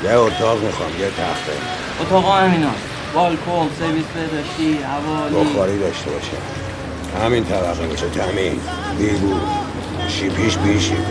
[0.04, 1.52] یه اتاق می‌خوام یه تخته.
[2.02, 2.72] اتاق همینا.
[3.14, 5.36] بالکن سرویس بهداشتی حوالی.
[5.36, 6.38] بخاری داشته باشه.
[7.26, 8.62] همین طبقه باشه تمیز
[8.98, 9.40] بیرو
[10.08, 11.02] شیپیش بی شیپی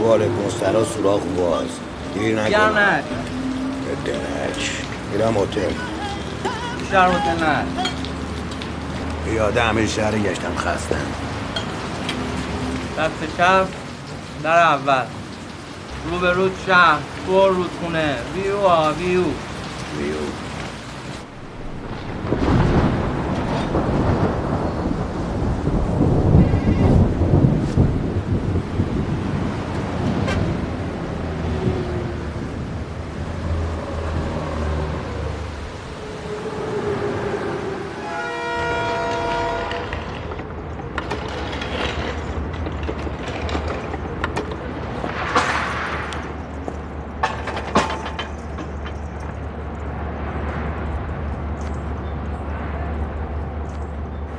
[0.00, 1.68] وال مسترا سوراخ باز.
[2.14, 3.02] دیر نکنه گرم نه.
[4.04, 4.70] درک
[5.12, 5.72] میرم هتل.
[6.80, 7.64] بیشتر هتل نه.
[9.34, 11.06] یاده همه شهر گشتم خستم.
[12.98, 13.66] دست چپ
[14.42, 15.04] در اول.
[16.10, 19.22] رو به رود شهر تو رودخونه ویو آ ویو
[19.98, 20.16] ویو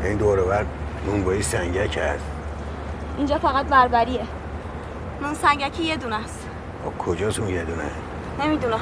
[0.03, 0.65] این دوره بر
[1.05, 2.25] نونبایی سنگک هست.
[3.17, 4.21] اینجا فقط بربریه.
[5.21, 6.47] نون سنگکی یه دونه است.
[6.85, 7.91] خب کجاست اون یه دونه؟
[8.39, 8.79] نمی‌دونم.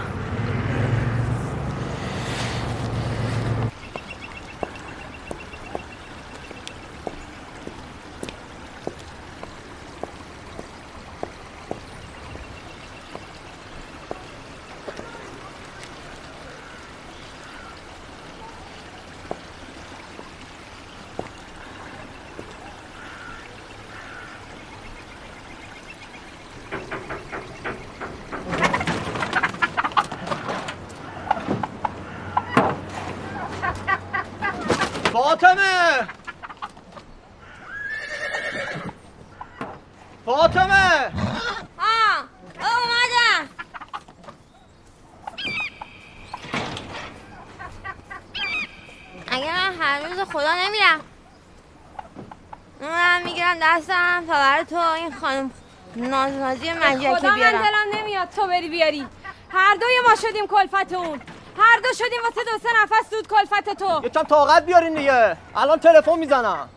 [55.03, 55.51] این خانم
[55.95, 57.61] نازنازی مجیکی خدا من بیارم.
[57.61, 59.07] دلم نمیاد تو بری بیاری.
[59.49, 61.21] هر دوی ما شدیم کلفت اون
[61.57, 64.01] هر دو شدیم واسه دو سه نفس دود کلفت تو.
[64.05, 65.37] یکم طاقت بیارین دیگه.
[65.55, 66.69] الان تلفن می‌زنم.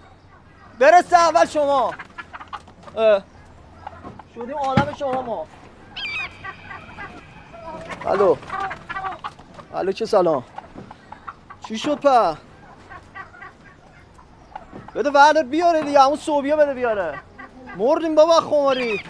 [0.79, 1.95] برسه اول شما.
[2.97, 3.23] اه.
[4.35, 5.47] شدیم آدم شما ما.
[8.07, 8.37] الو.
[9.75, 10.45] الو چه سلام.
[11.69, 12.37] چی شد په
[14.95, 17.19] بده وردار بیاره دیگه همون صوبیه بده بیاره.
[17.79, 19.01] مردیم بابا خماری.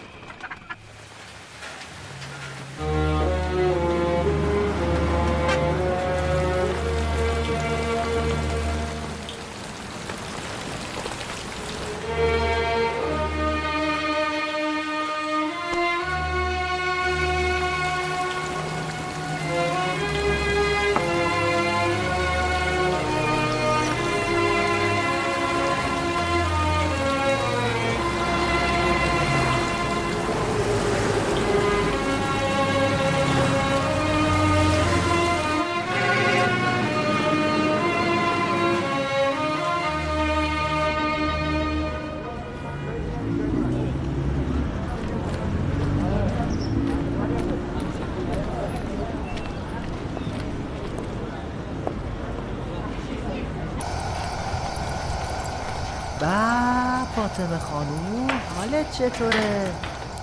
[57.37, 59.73] فاطمه خانوم حالت چطوره؟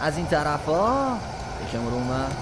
[0.02, 1.18] از این طرفا؟
[1.70, 2.38] یکم رو اومد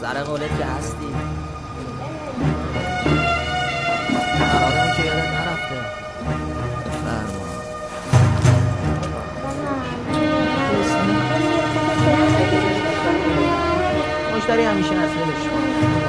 [0.00, 1.33] سر قولت که هستی
[14.54, 16.03] مشتری همیشه از ولش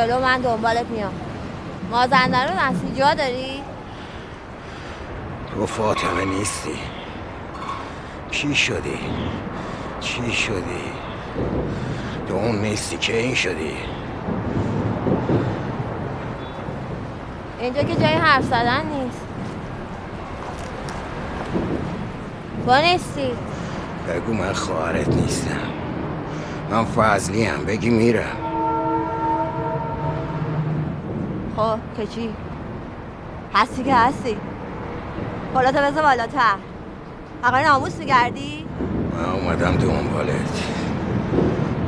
[0.00, 1.12] جلو من دنبالت میام.
[1.90, 3.62] مازندران هستی جا داری؟
[5.54, 6.78] تو فاطمه نیستی.
[8.30, 8.98] چی شدی؟
[10.00, 10.92] چی شدی؟
[12.28, 13.76] تو اون نیستی که این شدی؟
[17.60, 19.20] اینجا که جای حرف زدن نیست.
[22.66, 23.30] تو نیستی؟
[24.08, 25.60] بگو من خواهرت نیستم.
[26.70, 28.39] من فضلی هم بگی میرم.
[32.00, 32.34] که چی؟
[33.54, 34.36] هستی که هستی.
[35.54, 36.54] بالاتر بذار بالاتر.
[37.42, 38.66] حقای ناموس میگردی؟
[39.12, 40.64] من اومدم دنبالت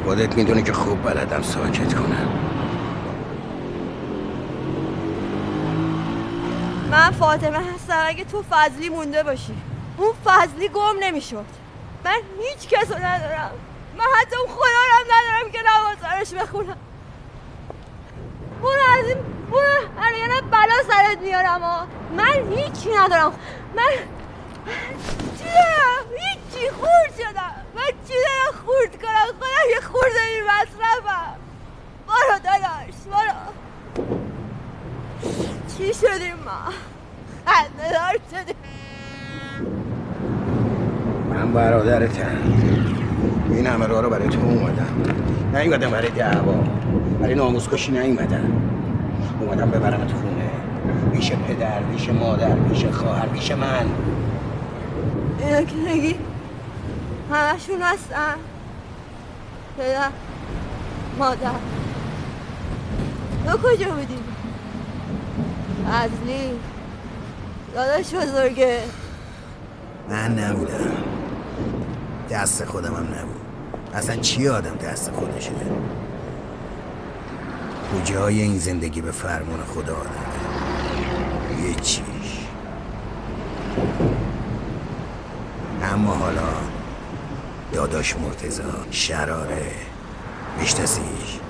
[0.04, 2.28] خودت می‌دونی که خوب بلدم ساکت کنم.
[6.90, 8.04] من فاطمه هستم.
[8.06, 9.56] اگه تو فضلی مونده باشی.
[9.98, 11.44] اون فضلی گم نمی‌شد.
[12.04, 13.50] من هیچ کسو ندارم.
[13.98, 16.76] من حتی اون خدا رو هم ندارم که نوازارش بخونم
[18.62, 19.16] برو از این
[19.50, 21.86] برو اریانه بلا سرت میارم ها
[22.32, 23.32] من هیچی ندارم.
[23.76, 23.92] من
[25.38, 27.54] چی دارم هیچی خورد شدم.
[27.74, 31.36] من چی دارم خورد کنم؟ خودم یه خورده این مصرفم.
[32.06, 33.52] برو داداش برو.
[35.78, 36.72] چی شدیم ما؟
[37.46, 38.56] خنده دار شدیم.
[41.30, 42.38] من برادرتم.
[43.50, 45.02] این همه رو برای تو اومدم.
[45.54, 46.54] نیومدم برای دعوا.
[47.20, 48.62] برای ناموز کشی نیومدم.
[49.40, 50.31] اومدم ببرم تو
[51.12, 53.86] پیش پدر پیش مادر پیش خواهر پیش من.
[55.38, 56.14] اینا که نگی.
[57.32, 58.34] همشون هستن.
[59.78, 60.08] پدر
[61.18, 61.50] مادر.
[63.46, 64.18] تو کجا بودی؟
[65.86, 66.50] فضلی
[67.74, 68.78] داداش بزرگه.
[70.10, 70.92] من نبودم.
[72.30, 73.40] دست خودم هم نبود.
[73.94, 75.50] اصلا چی آدم دست خودشه؟
[77.92, 80.31] کجای این زندگی به فرمان خدا آدمه یه
[81.82, 82.46] چیش
[85.82, 86.48] اما حالا
[87.72, 89.72] داداش مرتزا شراره
[90.58, 91.40] میشناسیش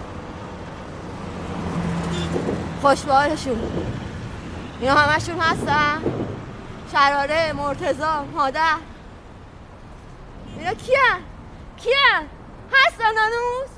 [2.82, 3.60] خوش به حالشون
[4.80, 6.02] اینا همشون هستن
[6.92, 8.76] شراره مرتزا مادر
[10.58, 10.96] اینا کیه؟
[11.76, 12.28] کیه؟
[12.72, 13.68] هستن هنوز؟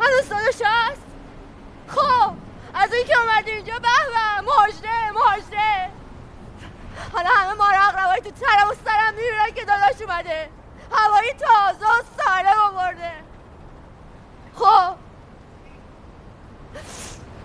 [0.00, 1.02] هنوز داداش هست؟
[1.88, 2.32] خب
[2.74, 5.87] از این که اومدی اینجا به به مهاجره مهاجره
[7.12, 10.48] حالا همه ما رو اقربایی تو ترم و سرم می‌بینن که داداش اومده.
[10.92, 13.12] هوایی تازه و سالم آورده.
[14.54, 14.94] خب.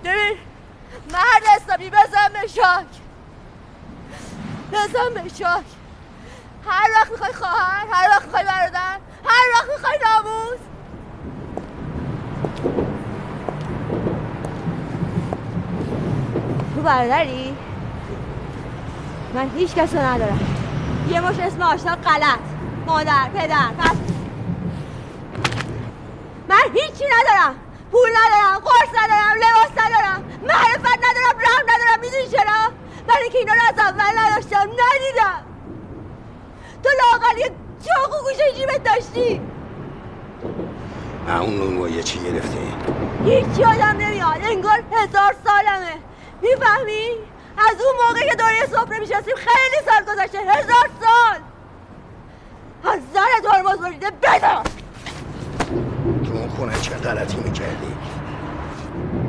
[0.03, 0.37] ببین
[1.11, 2.87] مرد حسابی بزن به شاک.
[4.71, 5.65] بزن به شاک.
[6.67, 10.59] هر وقت می‌خوای خواهر هر وقت می‌خوای برادر هر وقت می‌خوای ناموز
[16.75, 17.57] تو برادری؟
[19.33, 20.39] من هیچ کس رو ندارم.
[21.09, 22.39] یه مش اسم آشنا غلط.
[22.87, 23.95] مادر پدر پس
[26.49, 27.55] من هیچی ندارم.
[27.91, 31.99] پول ندارم قرص ندارم لباس ندارم معرفت ندارم رحم ندارم.
[32.01, 32.71] می‌دونی چرا؟
[33.07, 35.43] برای اینکه اینا رو از اول نداشتم ندیدم.
[36.83, 37.51] تو لاقل یه
[37.85, 39.41] چاقو گوشه جیبت داشتی.
[41.27, 42.73] اون نون با یه چی گرفتی؟
[43.25, 45.95] هیچی آدم نمیاد انگار هزار سالمه.
[46.41, 47.09] می‌فهمی؟
[47.69, 51.39] از اون موقع که دوره سفره میشستیم خیلی سال گذشته هزار سال.
[52.93, 54.63] از زن ترمز بریده بدار
[56.25, 57.95] تو اون خونه چه غلطی می‌کردی؟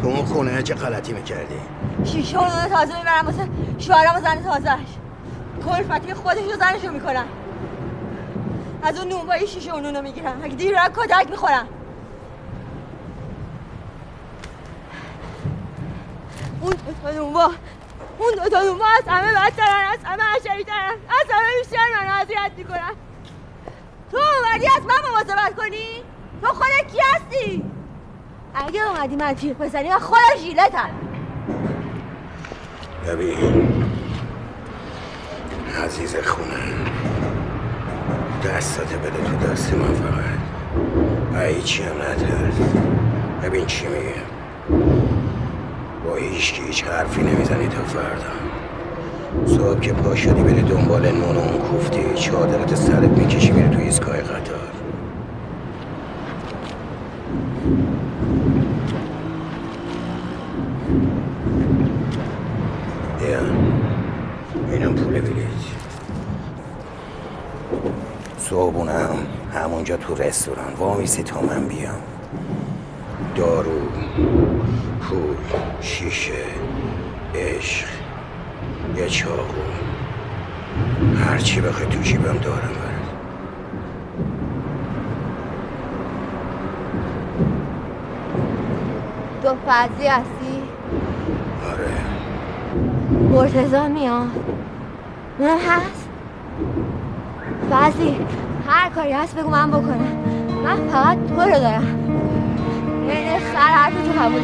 [0.03, 1.61] تو اون خونه چه غلطی می‌کردی؟
[2.05, 4.89] شیشه اونو تازه می‌برم واسه شوهرم و زن تازهش
[5.67, 7.25] کلفتی خودش و زنشو می‌کنن.
[8.83, 11.69] از اون نونبایی شیشه اونو می‌گیرم اگه دیر کدک می‌خورم.
[16.61, 16.73] اون
[17.03, 17.51] دوتا
[18.19, 22.95] اون دوتا نونبا از همه بدترن از همه عشقیترن از همه بیشتر من اذیت می‌کنن.
[24.13, 26.03] تو اومدی از من مواظبت کنی؟
[26.43, 27.65] تو خودت کی هستی؟
[28.55, 30.91] اگه اومدی من تیغ بزنی من خودم ژیلتم.
[33.07, 33.85] ببین
[35.85, 36.75] عزیز خونه
[38.45, 40.25] دستات بده تو دست من فقط.
[41.35, 42.55] و هیچی هم نترس.
[43.43, 44.34] ببین چی میگه.
[46.05, 48.35] با هیچ هیچ حرفی نمی‌زنی تا فردا.
[49.47, 54.17] صبح که پا شدی بری دنبال نون اون کوفتی چادرت سرت می‌کشی میری تو ایستگاه
[54.17, 54.59] قطار.
[64.73, 64.95] اینم
[68.39, 69.17] صبحونم
[69.55, 70.73] همونجا تو رستوران.
[70.79, 71.95] وامیسی تا من بیام.
[73.37, 73.81] دارو.
[75.05, 75.37] پول
[75.81, 76.33] شیشه
[77.35, 77.87] عشق
[78.97, 79.63] یه چاقو.
[81.25, 83.05] هرچی بخوای تو جیبم دارم برات.
[89.43, 90.63] تو فضلی هستی؟
[91.71, 91.91] آره.
[93.31, 94.31] مرتزا میاد.
[95.39, 96.09] اونم هست؟
[97.71, 98.17] فضلی
[98.69, 100.17] هر کاری هست بگو من بکنم.
[100.65, 102.01] من فقط تو رو دارم.
[103.09, 104.43] یعنی خر حرف تو قبول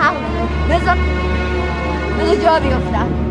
[0.00, 0.96] همونه بذار
[2.18, 3.23] بذار جا بیفتم.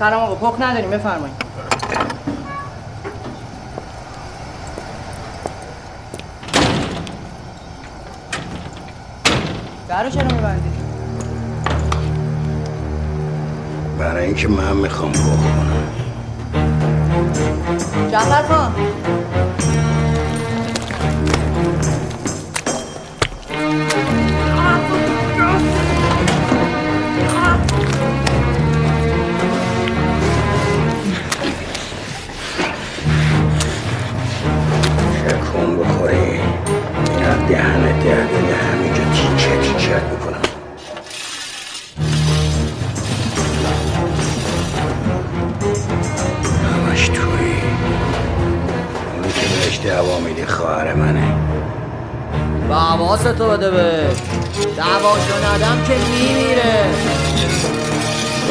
[0.00, 1.36] سلام آقا پخ نداریم بفرمایید.
[9.88, 10.70] درو چرا میبندی؟
[13.98, 15.92] برای اینکه من می‌خوام بکنم
[18.10, 18.74] جعفر خان.
[37.50, 40.40] دهنت در دل همینجا تیکه تیکت می‌کنم.
[46.64, 47.52] همش توی.
[49.14, 49.78] اونی که بهش
[50.20, 51.34] میدی خواهر منه.
[52.70, 54.06] و حواستو بده به.
[54.76, 56.84] دعواشو ندم که میمیره.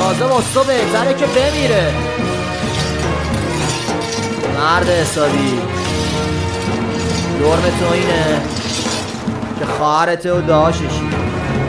[0.07, 1.93] از تو بهتره که بمیره.
[4.57, 5.59] مرد حسابی.
[7.39, 8.58] جرم تو اینه.
[9.59, 11.09] که خواهرته و داششی.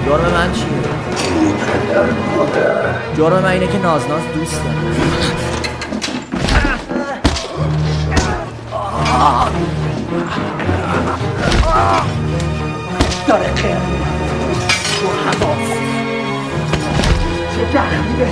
[0.06, 0.66] جرم من چیه؟
[3.16, 4.76] جرم من اینه که ناز ناز دوست دارم.
[13.28, 13.76] داره خیر
[15.00, 15.68] تو حواس
[17.56, 18.26] چه دخمیه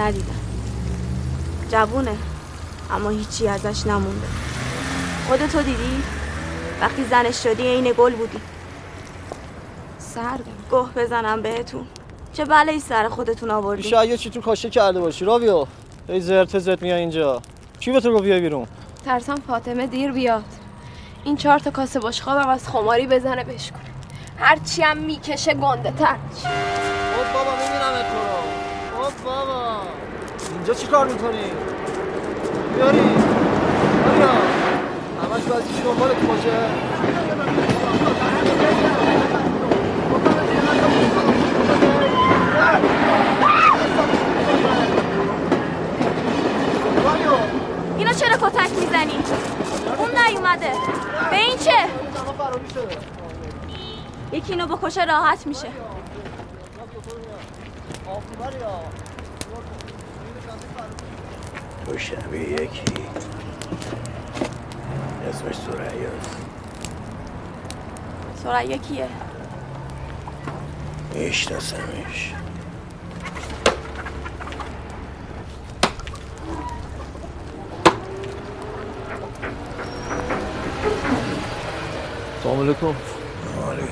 [0.00, 0.34] ندیدم.
[1.70, 2.16] جوونه
[2.90, 4.26] اما هیچی ازش نمونده.
[5.28, 6.02] خودتو دیدی؟
[6.80, 8.40] وقتی زنش شدی عین گل بودی.
[9.98, 11.86] سردم گه بزنم بهتون.
[12.32, 15.66] چه بلایی سر خودتون آوردی؟ شاید چی تو کاشته کرده باشی راویو.
[16.08, 17.42] ای زرت زرت میای اینجا.
[17.78, 18.66] چی به تو گفت بیای بیرون؟
[19.04, 20.44] ترسم فاطمه دیر بیاد.
[21.24, 23.80] این چهار تا کاسه بشقابم از خماری بزنه بشکنه
[24.38, 26.16] هرچی هم می‌کشه گنده تر
[30.68, 31.44] اینجا چی کار می‌کنی؟
[32.76, 32.98] بیاری
[34.08, 34.28] آریا
[35.22, 36.48] همش باید چی دنبالت باشه
[47.98, 49.18] اینو چرا کتک می‌زنی؟
[49.98, 50.72] اون نیومده
[51.30, 51.72] به این چه؟
[54.32, 55.68] یکی اینو بکشه راحت میشه
[61.96, 62.84] شبیه یکی.
[65.28, 66.36] اسمش سرعیاست
[68.42, 69.08] سرعیه کیه؟
[71.14, 72.34] میشناسمش.
[82.42, 82.86] سلام علیکم.
[82.86, 83.88] آره.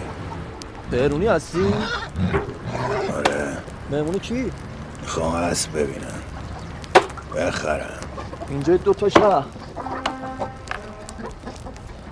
[0.90, 1.74] بهرونی هستی؟
[3.16, 3.56] آره.
[3.90, 4.52] مهمونی کی؟
[5.02, 6.15] می‌خوام اسب ببینم.
[7.36, 8.00] بخرم.
[8.48, 9.42] اینجا دو تا شه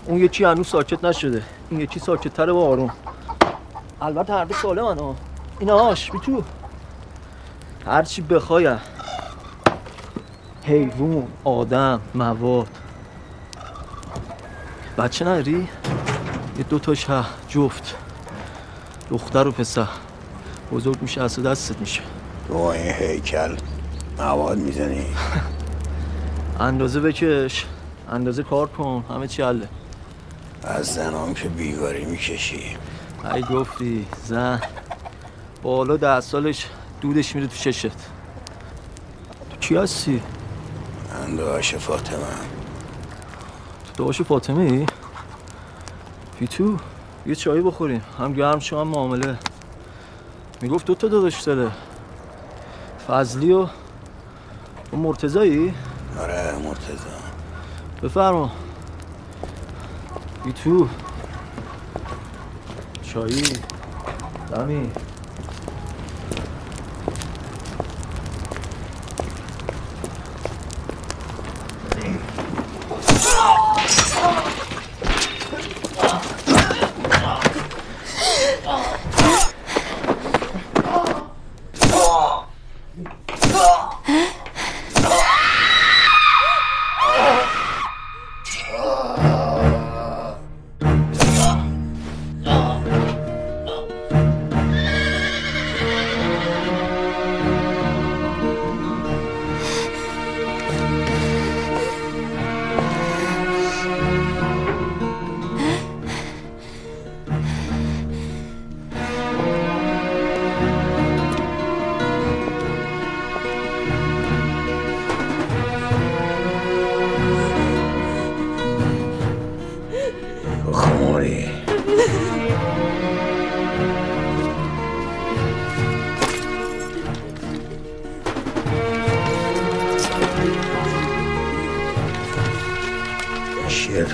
[0.07, 1.43] اون یکی هنوز ساکت نشده.
[1.71, 2.91] این یکی ساکت تره با آروم.
[4.03, 5.17] البته هر دو سالم ها.
[5.59, 6.43] ایناش بی تو.
[7.87, 8.81] هرچی بخوایم.
[10.65, 12.69] حیوان آدم مواد.
[14.99, 15.69] بچه نداری؟
[16.59, 17.95] یه دو تا شه جفت.
[19.11, 19.89] دختر و پسر.
[20.73, 22.03] بزرگ میشه از دستت میشه.
[22.49, 23.57] تو این هیکل
[24.19, 25.07] مواد می‌زنی.
[26.61, 27.67] اندازه بکش.
[28.11, 29.05] اندازه کار کن.
[29.09, 29.69] همه چی حله.
[30.63, 32.77] از زنام که بیگاری می‌کشی.
[33.35, 34.61] ای گفتی زن.
[35.63, 36.67] بالا ده سالش
[37.01, 37.91] دودش میره تو چشت.
[39.51, 40.23] تو کی هستی؟
[41.15, 42.19] من داشت فاطمه.
[43.97, 44.87] تو داشت فاطمه ای؟
[46.39, 46.77] پیتو
[47.27, 48.03] یه چایی بخوریم.
[48.19, 49.39] هم گرم شو هم معامله.
[50.61, 51.71] می‌گفت دو تا داداش داره.
[53.09, 53.67] فضلی و
[54.95, 55.75] اون مرتضایی؟
[56.21, 57.11] آره مرتضا
[58.03, 58.51] بفرما.
[60.45, 60.89] بی تو
[63.03, 63.43] چایی.
[64.55, 64.91] دمی.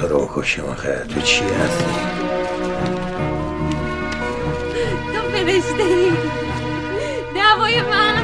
[0.00, 1.84] تو رو بکشم آخه تو چی هستی؟
[5.14, 6.12] تو فرشته ای.
[7.34, 8.22] دوای من.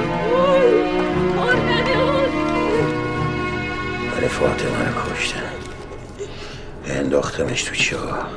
[4.16, 5.52] ولی فاطمه رو کشتن
[6.86, 8.28] انداختمش تو چاه.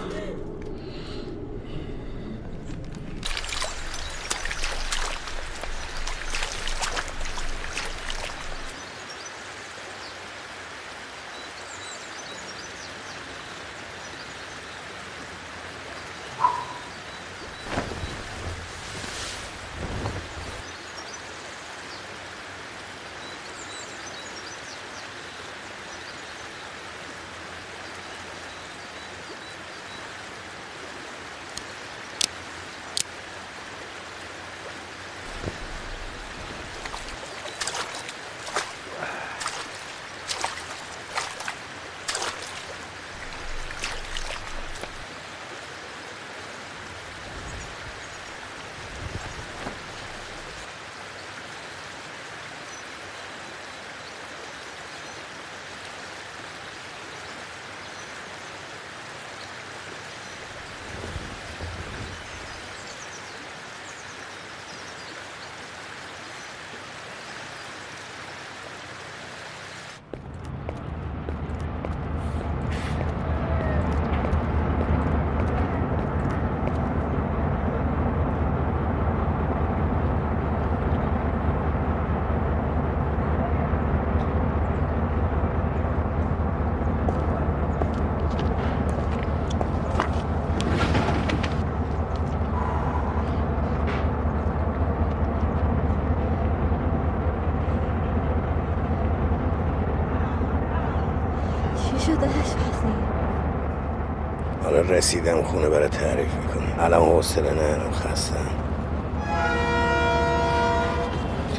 [105.00, 106.76] رسیدم خونه برای تعریف می‌کنم.
[106.80, 108.36] الان حوصله ندارم خستم.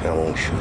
[0.03, 0.53] تموم شد.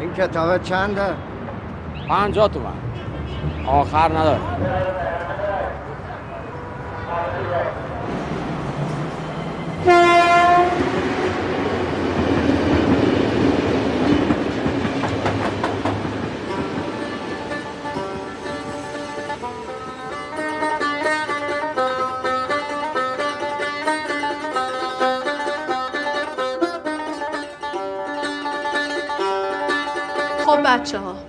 [0.00, 1.25] این کتاب چنده؟
[2.08, 2.74] پنجاه تومن.
[3.66, 4.40] آخر نداره.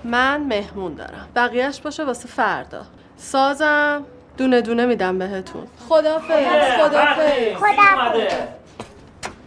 [0.08, 1.28] من مهمون دارم.
[1.34, 2.82] بقیهش باشه واسه فردا.
[3.16, 4.04] سازم.
[4.36, 5.66] دونه دونه میدم بهتون.
[5.88, 6.44] خدافز
[6.80, 8.32] خدافز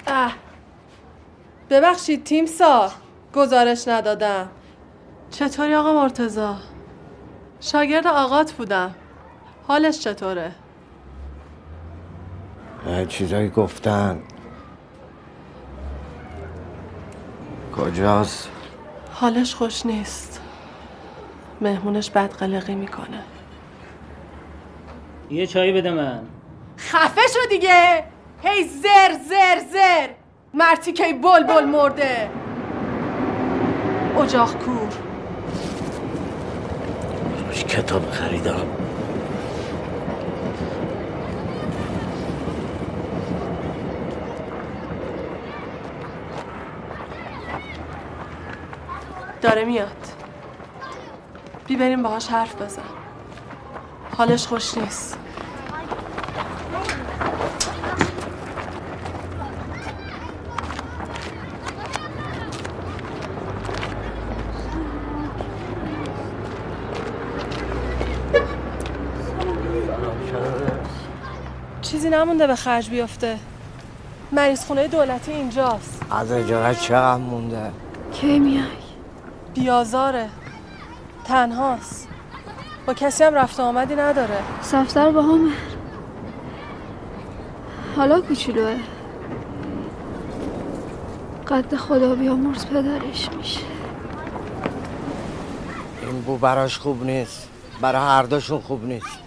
[0.07, 0.33] اه.
[1.69, 2.91] ببخشید تیم سا.
[3.33, 4.49] گزارش ندادم.
[5.31, 6.55] چطوری آقا مرتزا؟
[7.59, 8.95] شاگرد آقات بودم.
[9.67, 10.51] حالش چطوره؟
[13.07, 14.21] چیزایی گفتن.
[17.77, 18.49] کجاست؟
[19.13, 20.40] حالش خوش نیست.
[21.61, 23.23] مهمونش بد قلقی می‌کنه.
[25.31, 26.21] یه چایی بده من.
[26.77, 28.03] خفه شو دیگه.
[28.43, 30.07] هی زر زر زر.
[30.53, 32.29] مرتی که بل بل مرده.
[34.23, 34.89] اجاق کور.
[37.47, 38.65] روش کتاب خریدم؟
[49.41, 50.20] داره میاد.
[51.67, 52.81] بی بریم باهاش حرف بزن.
[54.17, 55.17] حالش خوش نیست.
[71.81, 73.39] چیزی نمونده به خرج بیفته.
[74.31, 76.01] مریض خونه دولتی اینجاست.
[76.11, 77.71] از اجارت چقدر مونده؟
[78.13, 78.65] کی میای؟
[79.53, 80.29] بیازاره.
[81.25, 82.07] تنهاست.
[82.85, 84.37] با کسی هم رفت و آمدی نداره.
[84.61, 85.51] سفتر با همه
[87.95, 88.77] حالا کوچولوه.
[91.47, 93.59] قد خدا بیامرز پدرش میشه.
[96.01, 97.49] این بو براش خوب نیست.
[97.81, 99.19] برای هر دوشون خوب نیست.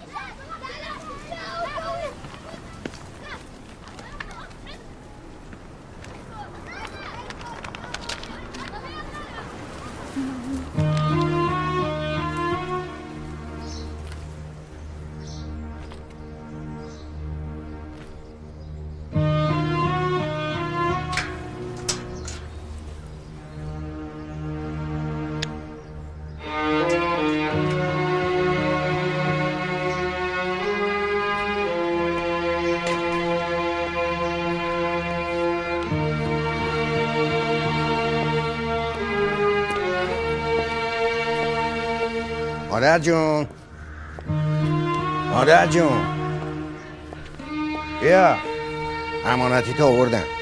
[42.95, 43.47] مادر جون.
[45.31, 46.05] مادر جون.
[48.01, 48.35] بیا.
[49.25, 50.34] امانتی تو آوردم.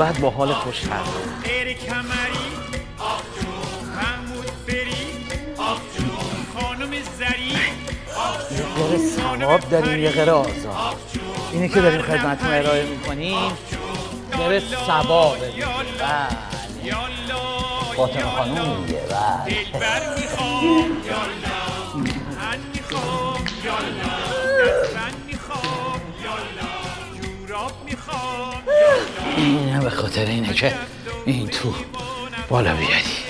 [0.00, 0.98] باید با حال خوش بزنه.
[8.90, 10.96] یه ثواب داریم یه قره آزاد.
[11.52, 13.52] اینه که داریم خدمتتون ارائه می‌کنیم.
[14.32, 15.38] قره ثوابه.
[15.38, 16.36] بله.
[17.96, 20.00] فاطمه خانوم میگه بله
[29.42, 30.74] اینه به خاطر اینه که
[31.26, 31.74] این تو
[32.48, 33.20] بالا بیادی.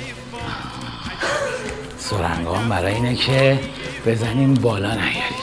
[1.99, 3.59] سرنگان برای اینه که
[4.07, 5.41] بزنیم بالا نیاری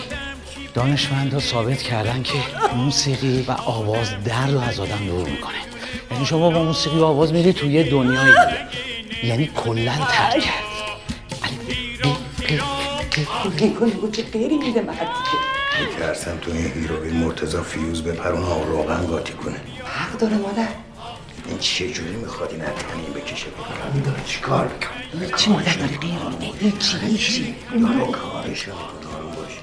[0.73, 2.33] دانشمندها ثابت کردن که
[2.75, 5.55] موسیقی و آواز درد رو از آدم دور می‌کنه.
[6.11, 9.25] یعنی شما با موسیقی و آواز میری توی یه دنیایی دیگه.
[9.25, 10.67] یعنی کلا ترک کرد
[13.61, 14.81] نگو نگو چه غیری میده
[15.79, 19.61] میترسم تو این هیروین مرتزا فیوز به پرون آب روغن قاطی کنه.
[19.85, 20.67] حق داره مادر.
[21.47, 23.47] این چه جوری می‌خواد این اتنی بکشه؟
[23.93, 28.65] این داره؟ چی؟ کار می‌کنه چی؟ مادر داره غیر میده هیچی هیچی داره کارش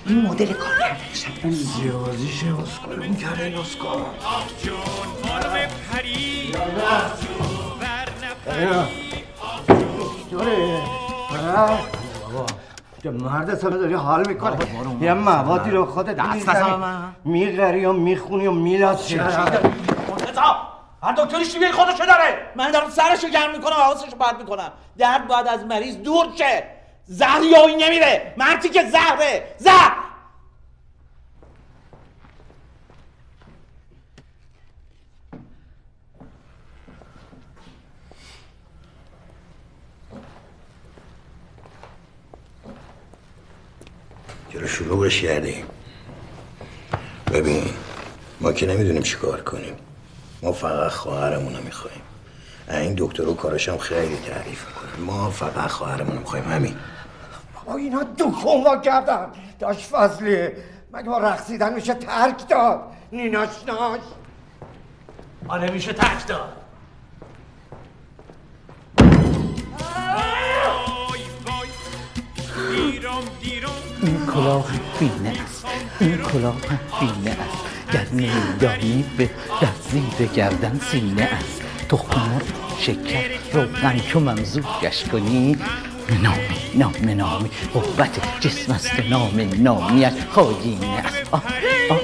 [0.07, 4.07] این مدل کار کردنش زیازیش اسکارون کرده این اسکار
[10.31, 10.81] دوره
[12.23, 12.47] بابا.
[12.47, 12.74] تو
[13.11, 14.57] مرد سمه داری حال می‌کنه
[15.01, 16.21] یه موادی رو خودت.
[17.25, 19.21] میغری و می‌خونی و میلاسی
[21.03, 25.29] هر دکتری شیوه خودشو داره من دارم سرشو گرم می‌کنم و حواسشو پرت می‌کنم درد
[25.29, 26.65] باید از مریض دور شه
[27.07, 29.93] زهر یایی نمیره مرتی که زهره زهر
[44.55, 45.65] چرا شلوغش کردیم.
[47.33, 47.65] ببین
[48.41, 49.77] ما که نمی‌دونیم چی کار کنیم.
[50.43, 52.01] ما فقط خواهرمون رو می‌خوایم
[52.71, 55.07] این دکتر و کارش هم خیلی تعریف می‌کنه.
[55.07, 56.77] ما فقط خواهرمون رو می‌خوایم همین.
[57.55, 59.27] بابا اینا دکون وا کردن.
[59.59, 60.49] داشت فضلی
[60.93, 62.81] مگه با رقصیدن میشه ترک داد؟
[63.13, 64.01] نیناش ناش.
[65.49, 66.53] آره میشه تک داد.
[74.07, 74.67] این کلاه
[74.99, 75.67] فیله است
[76.01, 76.57] این کلاه
[77.01, 79.31] فیله است گر نمیدانی به
[79.61, 82.43] در زیر گردن سینه است تخم مرغ
[82.79, 85.57] شکر روغن چو ممزوجش کنی
[86.23, 86.39] نامی
[86.75, 91.43] نام نامی قوت جسم است نام نامیش خاگینه است آه
[91.91, 91.99] آه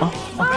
[0.00, 0.48] آه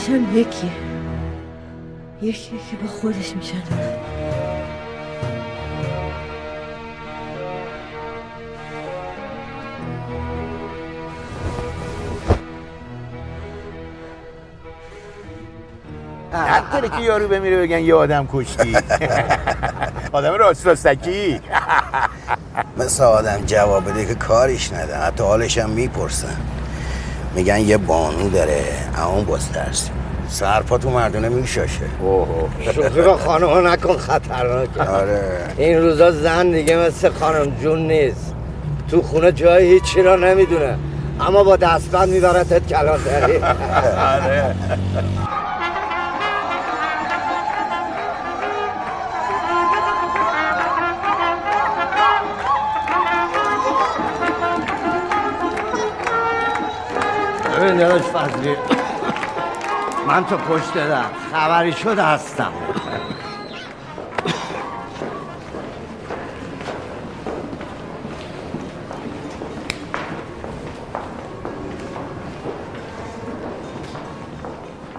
[0.00, 0.70] دانشم یکیه.
[2.22, 3.62] یکی که با خودش میشن.
[16.32, 18.76] حق که یارو بمیره بگن یه آدم کشتی.
[20.12, 21.40] آدم راست راستکی
[22.78, 26.59] مثل آدم جواب بده که کاریش نده حتی حالش هم می‌پرسن.
[27.34, 28.64] میگن یه بانو داره
[29.14, 29.90] اون باز ترسی
[30.28, 31.80] سرپا تو مردونه میشاشه
[32.74, 34.82] شوخی با خانم نکن خطرناکه.
[34.82, 35.22] آره.
[35.56, 38.34] این روزا زن دیگه مثل خانم جون نیست.
[38.90, 40.78] تو خونه جای هیچی را نمی‌دونه.
[41.20, 43.36] اما با دستبند میبرتت کلانتری.
[44.14, 44.54] آره.
[57.70, 58.56] ببین داداش فضلی.
[60.08, 61.02] من تو پشت در
[61.32, 62.52] خبری شد هستم.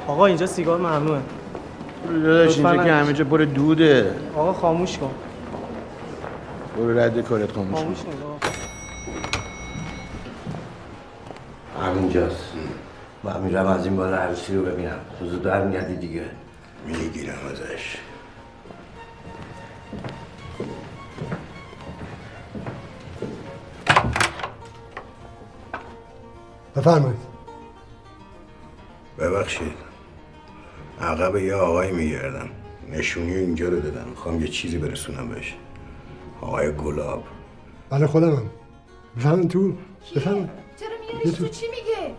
[0.08, 1.22] آقا اینجا سیگار ممنوعه.
[2.24, 2.94] داداش اینجا که.
[2.94, 4.16] همه جا پر دوده.
[4.36, 5.12] آقا خاموش کن.
[6.78, 8.38] برو رد کارت خاموش خاموش کن آقا.
[11.82, 12.54] همینجاست.
[13.24, 15.00] من میرم از این بالا عروسی رو ببینم.
[15.20, 16.26] تو در میگردی دیگه.
[16.86, 17.98] می‌گیرم ازش.
[26.76, 27.20] بفرمایید.
[29.20, 29.74] ببخشید.
[31.02, 32.50] عقب یه آقای میگردم.
[32.92, 34.10] نشونی اینجا رو دادم.
[34.10, 35.56] می‌خوام یه چیزی برسونم بهش.
[36.42, 37.24] آقای گلاب.
[37.90, 38.50] بله خودمم.
[39.18, 39.74] بفهمم تو.
[40.16, 41.48] بفهمم چرا تو.
[41.48, 42.16] چی میگه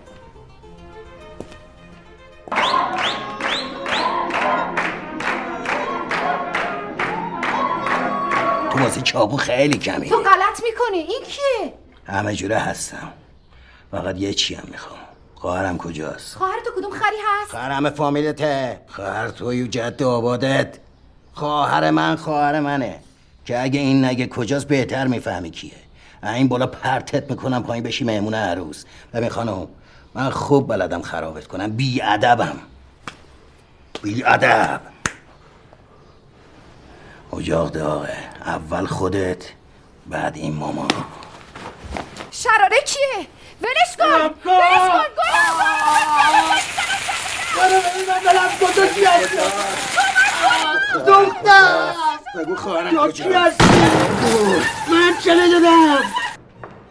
[8.71, 10.09] تو واسه چابون خیلی کمی.
[10.09, 11.73] تو غلط می‌کنی این کیه؟
[12.07, 13.13] همه جوره هستم.
[13.91, 14.99] فقط یه چی هم می‌خوام.
[15.35, 18.81] خواهرم کجاست؟ خواهر تو کدوم خری هست؟ خواهرم فامیلته.
[18.89, 20.79] خواهر توی جد آبادت.
[21.35, 23.01] خواهر من خواهر منه.
[23.45, 25.82] که اگه این نگه کجاست بهتر می‌فهمی کیه.
[26.23, 28.85] این بالا پرتت می‌کنم پایین بشی مهمون عروس.
[29.15, 29.69] ببین خانم
[30.15, 31.71] من خوب بلدم خرابت کنم.
[31.71, 32.59] بی ادبم
[34.03, 34.81] بی ادب
[37.39, 38.17] اجاق داغه.
[38.45, 39.45] اول خودت
[40.07, 40.89] بعد این مامان
[42.31, 43.27] شراره کیه؟
[43.63, 44.05] ولش کن.
[44.51, 45.05] ولش کن.
[51.07, 51.93] دختر
[52.35, 52.71] بگو؟
[54.91, 55.99] من چه دادم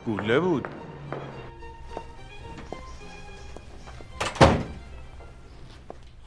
[0.05, 0.67] گوله بود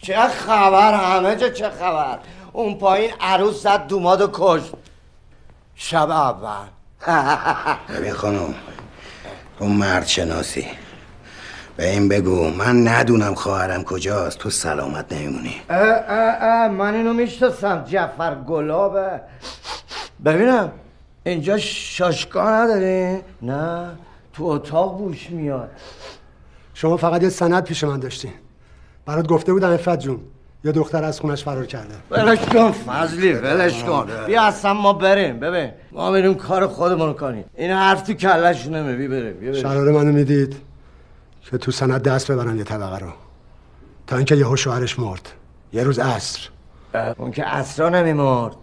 [0.03, 2.18] چه خبر؟ همه جا چه خبر
[2.53, 4.72] اون پایین عروس زد دوماد و کشت.
[5.75, 6.66] شب اول.
[7.97, 8.55] ببین خانم
[9.59, 10.70] تو مرد شناسی.
[11.77, 15.55] به این بگو من ندونم خواهرم کجاست تو سلامت نمیمونی.
[15.70, 19.20] اه اه اه من اینو می‌شناسم جعفر گلابه.
[20.25, 20.72] ببینم
[21.25, 23.91] اینجا شاشکا نداری؟ نه
[24.33, 25.70] تو اتاق بوش میاد.
[26.75, 28.33] شما فقط یه سند پیش من داشتین
[29.07, 30.20] برات گفته بودم افت جون
[30.64, 31.95] یه دختر از خونش فرار کرده.
[32.11, 32.70] ولش کن.
[32.70, 34.07] فضلی ولش کن.
[34.27, 35.70] بیا اصلا ما بریم ببین.
[35.93, 37.45] ما بریم کار خودمون رو کنیم.
[37.55, 39.53] این حرف تو کلش نمیبی بریم.
[39.53, 40.57] شراره منو می‌دید.
[41.51, 43.13] که تو سند دست ببرن یه طبقه رو.
[44.07, 45.29] تا اینکه یهو شوهرش مرد.
[45.73, 46.49] یه روز عصر.
[47.19, 48.57] اون که اصرا نمیمرد.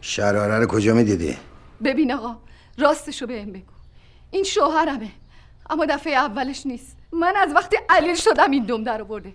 [0.00, 1.38] شراره رو کجا می‌دیدی؟
[1.84, 2.36] ببین آقا
[2.78, 3.72] راستشو بهم بگو.
[4.30, 5.10] این شوهرمه.
[5.70, 6.96] اما دفعه اولش نیست.
[7.12, 9.34] من از وقتی علیل شدم این دم در آورده.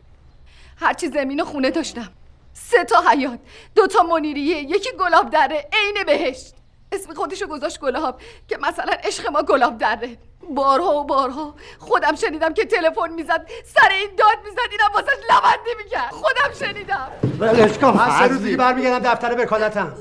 [0.77, 2.09] هرچی زمین و خونه داشتم.
[2.53, 3.39] سه تا حیات
[3.75, 6.55] دو تا منیریه یکی گلاب دره عین بهشت.
[6.91, 10.17] اسم خودشو گذاشت گلاب که مثلا عشق ما گلاب دره
[10.55, 15.83] بارها و بارها خودم شنیدم که تلفن می‌زد سر این داد می‌زد اینم واسش لبنده
[15.83, 16.11] می‌کرد.
[16.11, 17.07] خودم شنیدم.
[17.39, 19.93] ولش کن من سه روز دیگه برمیگردم دفتر وکالتم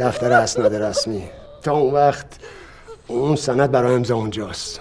[0.00, 1.30] دفتر اسناد رسمی.
[1.62, 2.26] تا اون وقت
[3.06, 4.80] اون سند برای امضا اونجاست.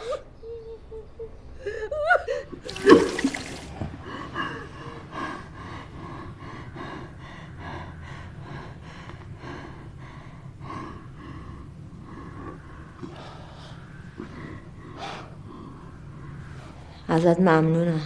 [17.10, 18.02] ازت ممنونم.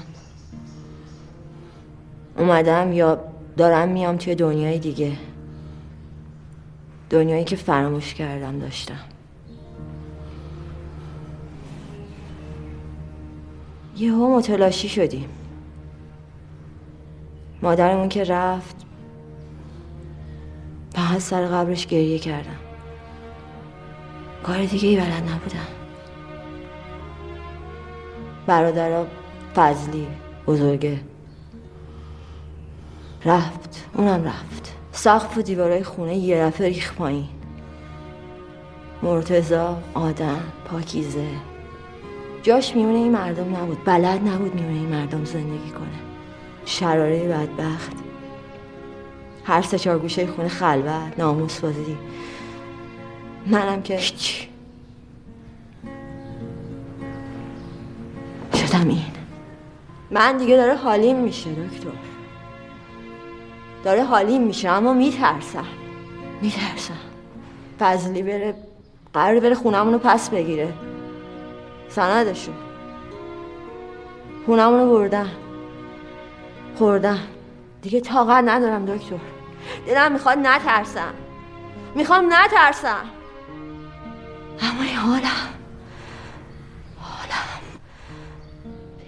[2.37, 3.19] اومدم یا
[3.57, 5.11] دارم میام توی دنیای دیگه.
[7.09, 8.99] دنیایی که فراموش کردم داشتم.
[13.97, 15.29] یهو متلاشی شدیم.
[17.61, 18.75] مادرمون که رفت
[20.93, 22.59] فقط سر قبرش گریه کردم.
[24.43, 25.82] کار دیگه ای بلد نبودم.
[28.47, 29.05] برادرها
[29.55, 30.07] فضلی
[30.47, 30.99] بزرگه.
[33.25, 34.73] رفت اونم رفت.
[34.91, 37.29] سقف و دیوارای خونه یه دفعه ریخ پایین.
[39.03, 41.27] مرتزا آدم پاکیزه.
[42.43, 43.77] جاش میونه این مردم نبود.
[43.85, 45.99] بلد نبود میونه این مردم زندگی کنه.
[46.65, 47.91] شراره بدبخت.
[49.43, 51.97] هر سه چهار گوشه خونه خلوت ناموس بازی.
[53.47, 54.47] منم که هیچ.
[58.83, 59.13] شدم این
[60.11, 61.89] من دیگه داره حالیم میشه دکتر.
[63.83, 65.65] داره حالیم میشه اما میترسم.
[66.41, 66.93] میترسم.
[67.79, 68.55] فضلی بره
[69.13, 70.73] قرار بره خونمونو پس بگیره.
[71.89, 72.51] سندشو.
[74.45, 75.29] خونمونو بردن.
[76.77, 77.19] خوردن.
[77.81, 79.15] دیگه طاقت ندارم دکتر.
[79.87, 81.13] دلم می‌خواد نترسم.
[81.95, 83.05] می‌خوام نترسم.
[84.61, 85.62] اما این حالم.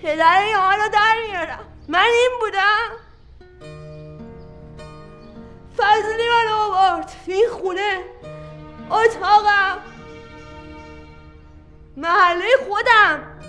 [0.06, 1.60] پدر این حالو در میارم.
[1.88, 2.90] من این بودم.
[5.78, 7.12] فضلی من آورد.
[7.28, 7.98] این خونه
[8.92, 9.78] اتاقم.
[11.98, 13.40] محله خودم.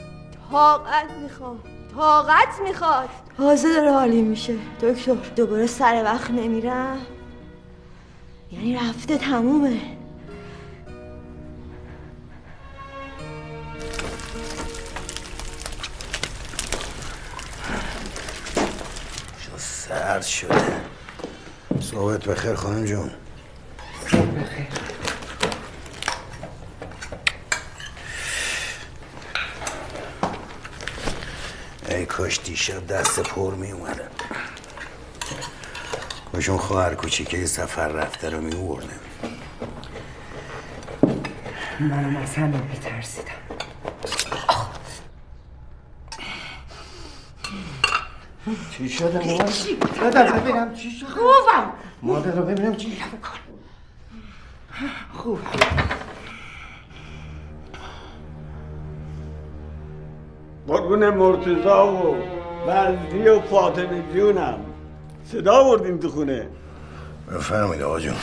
[0.50, 1.62] طاقت می‌خوام
[1.96, 3.08] طاقت می‌خواد.
[3.36, 4.56] تازه داره حالی میشه.
[4.82, 7.06] دکتر دوباره سر وقت نمیرم.
[8.52, 9.95] یعنی رفته تمومه.
[19.88, 20.64] سرد شده.
[21.80, 23.10] صحبت بخیر خانم جون.
[31.88, 34.10] ای کاش دیشب دست پر می اومدم
[36.32, 38.88] کاش اون خواهر کوچیکه سفر رفته رو می بردم
[41.80, 43.45] منم از همه میترسیدم.
[48.70, 51.08] چی شده مامان؟ چی؟ مادر ببینم چی شده.
[51.08, 51.72] خوبم.
[52.02, 52.98] مادر رو ببینم چی
[55.12, 55.38] خوب.
[60.66, 62.16] قربون مرتزا و
[62.66, 64.58] وزدی و فاطمه جونم.
[65.24, 66.48] صدا بردیم تو خونه.
[67.32, 68.14] بفرمایید آقا جون.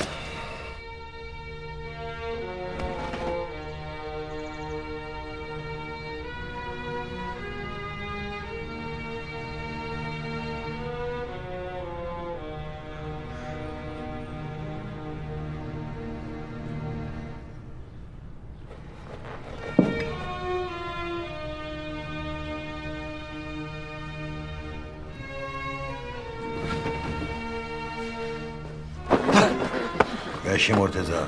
[30.54, 31.28] گشی مرتزا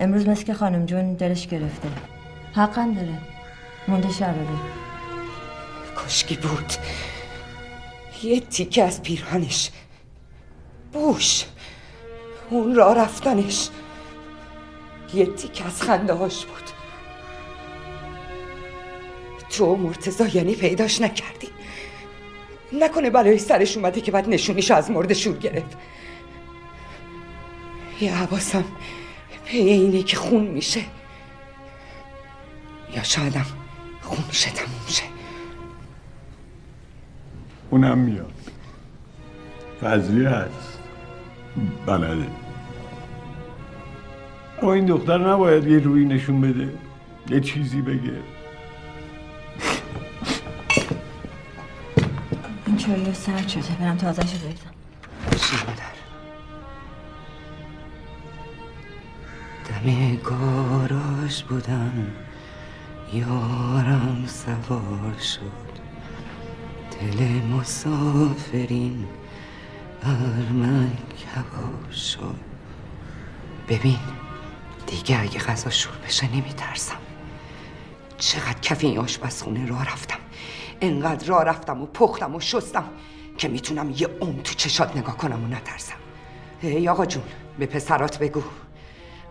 [0.00, 1.88] امروز مثل که خانم جون دلش گرفته.
[2.54, 3.18] حقم داره.
[3.88, 4.46] مونده شراره
[5.96, 6.72] کشکی بود.
[8.22, 9.70] یه تیکه از پیرهنش.
[10.92, 11.44] بوش.
[12.50, 13.68] اون را رفتنش.
[15.14, 16.70] یه تیکه از خنده هاش بود.
[19.50, 21.48] تو مرتزا یعنی پیداش نکردی.
[22.72, 25.76] نکنه برای سرش اومده که بعد نشونیش از مرد شور گرفت.
[28.00, 28.64] یه حواسم
[29.44, 30.80] به اینه که خون میشه.
[32.96, 33.46] یا شایدم
[34.02, 35.02] خونش تموم شه
[37.70, 38.32] اونم میاد.
[39.80, 40.78] فضلی هست.
[41.86, 42.26] بلده
[44.62, 46.72] اما این دختر نباید یه روی نشون بده.
[47.30, 48.12] یه چیزی بگه.
[52.66, 53.62] این چایی سرد شده.
[53.80, 54.79] برم تازه بریزم
[59.84, 62.06] دم گاراژ بودم
[63.12, 65.70] یارم سوار شد.
[67.00, 69.06] دل مسافرین
[70.02, 72.34] بر من کبار شد.
[73.68, 73.98] ببین
[74.86, 76.96] دیگه اگه غذا شور بشه نمیترسم.
[78.18, 80.18] چقدر کف این آشپزخونه راه رفتم.
[80.80, 82.84] انقدر راه رفتم و پختم و شستم
[83.38, 85.96] که می‌تونم یه عمر تو چشات نگاه کنم و نترسم.
[86.60, 87.22] ای آقا جون
[87.58, 88.42] به پسرات بگو.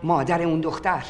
[0.02, 1.02] مادر اون دختر.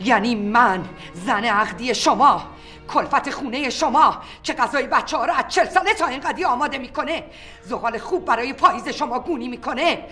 [0.00, 0.84] یعنی من
[1.14, 2.42] زن عقدی شما
[2.88, 7.24] کلفت خونه شما که غذای بچه ها رو از چل ساله تا اینقدی آماده می‌کنه.
[7.62, 10.04] زغال خوب برای پاییز شما گونی می‌کنه.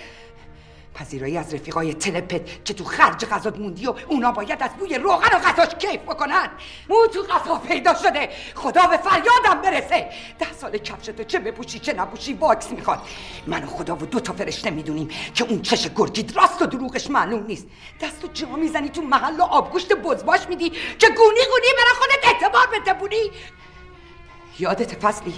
[0.94, 5.36] پذیرایی از رفیقای تلپت که تو خرج غذات موندی و اونا باید از بوی روغن
[5.36, 6.50] و غذاش کیف بکنن.
[6.88, 8.28] مو تو غذا پیدا شده.
[8.54, 10.08] خدا به فریادم برسه.
[10.38, 13.00] ده سال کفشتو چه بپوشی چه نپوشی واکس می‌خواد.
[13.46, 17.10] من و خدا و دو تا فرشته می‌دونیم که اون چش گرگید راست و دروغش
[17.10, 17.66] معلوم نیست.
[18.00, 22.66] دستو جا می‌زنی تو محل و آبگوشت بزباش میدی که گونی گونی برا خودت اعتبار
[22.80, 23.30] بتبونی.
[24.58, 25.34] یادت فصلی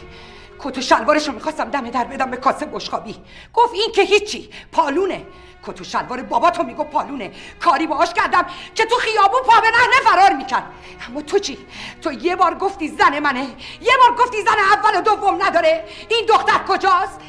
[0.58, 3.16] کت و شلوارش رو می‌خواستم دم در بدم به کاسه بشخابی
[3.54, 4.50] گفت این که هیچی.
[4.72, 5.26] پالونه.
[5.66, 7.32] کت و شلوار باباتو میگو پالونه.
[7.60, 10.64] کاری باهاش کردم که تو خیابون پا به رهنه فرار می‌کرد.
[11.08, 11.58] اما تو چی؟
[12.02, 13.46] تو یه بار گفتی زن منه.
[13.80, 15.84] یه بار گفتی زن اول و دوم نداره.
[16.10, 17.20] این دختر کجاست؟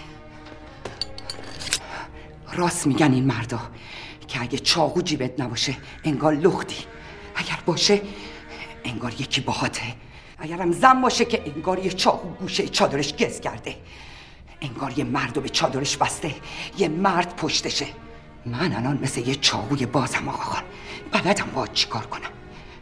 [2.53, 3.60] راست میگن این مردا
[4.28, 6.86] که اگه چاقو جیبت نباشه انگار لختی.
[7.36, 8.02] اگر باشه
[8.84, 9.84] انگار یکی باهاته.
[10.40, 13.76] اگرم زن باشه که انگار یه چاقو گوشه چادرش گز کرده.
[14.62, 16.36] انگار یه مرد رو به چادرش بسته.
[16.78, 17.88] یه مرد پشتشه.
[18.45, 20.63] من الان مثل یه چاقوی بازم آقا خان
[21.11, 22.30] بلدم باید چیکار کنم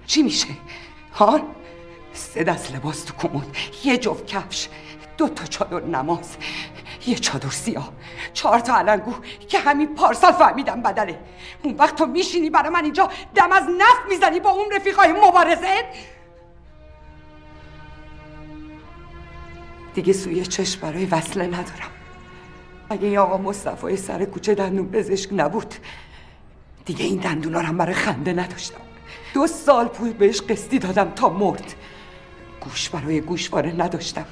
[0.05, 0.47] چی میشه؟
[1.13, 1.41] هان؟
[2.13, 4.67] سه دست لباس تو کمد یه جفت کفش
[5.17, 6.37] دو تا چادر نماز
[7.07, 7.93] یه چادر سیاه
[8.33, 9.13] چهار تا علنگو
[9.47, 11.19] که همین پارسال فهمیدم بدله
[11.63, 15.83] اون وقت تو میشینی برای من اینجا دم از نفت می‌زنی با اون رفیقای مبارزه
[19.93, 21.91] دیگه سوی چشم برای وصله ندارم
[22.93, 25.75] اگه این آقا مصطفی سر کوچه دندون پزشک نبود
[26.85, 28.81] دیگه این دندونا رو هم برای خنده نداشتم.
[29.33, 31.73] دو سال پول بهش قسطی دادم تا مرد.
[32.61, 34.25] گوش برای گوشواره نداشتم.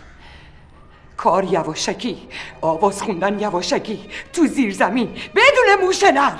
[1.18, 2.28] کار یواشکی
[2.62, 6.38] آواز خوندن یواشکی تو زیر زمین بدون موشه نر.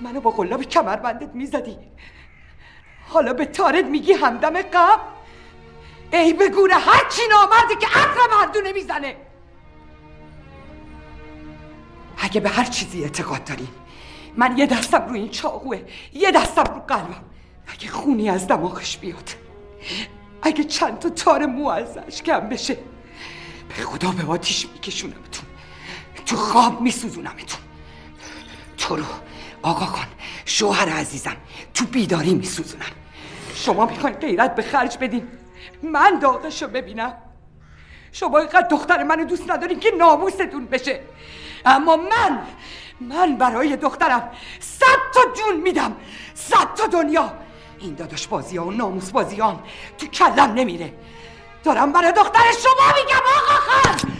[0.00, 1.76] منو با قلاب کمربندت می‌زدی.
[3.08, 5.02] حالا به تارد میگی همدم قبل؟
[6.12, 9.16] ای به گوره هر چی نامردی که عطر مردونه می‌زنه.
[12.18, 13.68] اگه به هر چیزی اعتقاد داریم
[14.36, 15.82] من یه دستم رو این چاقوه
[16.12, 17.24] یه دستم رو قلبم.
[17.66, 19.30] اگه خونی از دماغش بیاد
[20.42, 22.76] اگه چند تا تار مو ازش کم بشه
[23.68, 25.44] به خدا به آتیش میکشونمتون.
[26.26, 27.60] تو خواب میسوزونمتون.
[28.78, 29.04] تو رو
[29.62, 30.06] آقا کن
[30.44, 31.36] شوهر عزیزم
[31.74, 32.92] تو بیداری میسوزونم.
[33.54, 35.28] شما می‌خواین غیرت به خرج بدین؟
[35.82, 37.14] من داغشو ببینم.
[38.12, 41.00] شما اینقدر دختر منو دوست ندارین که ناموستون بشه.
[41.64, 42.40] اما من
[43.00, 44.30] من برای دخترم
[44.60, 45.96] صد تا جون میدم
[46.34, 47.32] صد تا دنیا.
[47.78, 49.60] این داداش بازی ها و ناموس بازی ها
[49.98, 50.94] تو کلم نمیره.
[51.64, 54.12] دارم برای دختر شما میگم آقا خان!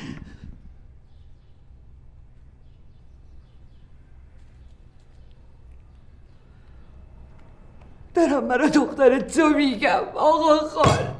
[8.14, 11.16] دارم برای دختر تو میگم آقا خان!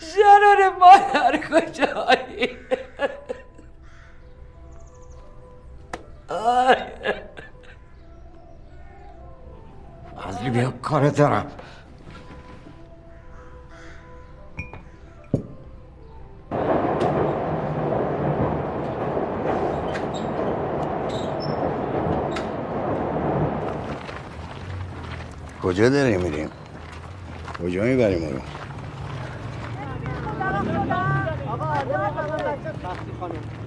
[0.00, 2.58] شرار مادر کجایی؟
[10.24, 11.46] فضلی بیا کار دارم
[25.62, 26.50] کجا داریم میریم
[27.62, 28.59] کجا می‌بریم رو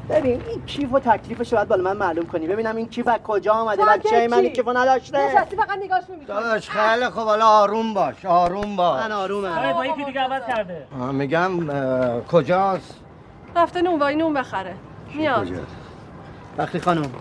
[0.10, 2.48] ببین این کیف و تکلیفش رو باید بالا من معلوم کنی.
[2.48, 6.26] ببینم این کیف از کجا آمده بچه من؟ این کیفو نداشته؟ نشستی فقط نگاش می‌کنی.
[6.26, 9.04] داداش خیلی خب حالا آروم باش آروم باش.
[9.04, 9.58] من آرومم.
[9.58, 10.88] آره با یکی دیگه عوض کرده.
[11.00, 11.52] آه، میگم
[12.32, 13.00] کجاست؟
[13.56, 14.74] رفته نونوایی نون بخره.
[15.16, 15.48] میاد.
[16.58, 17.12] بختی خانم.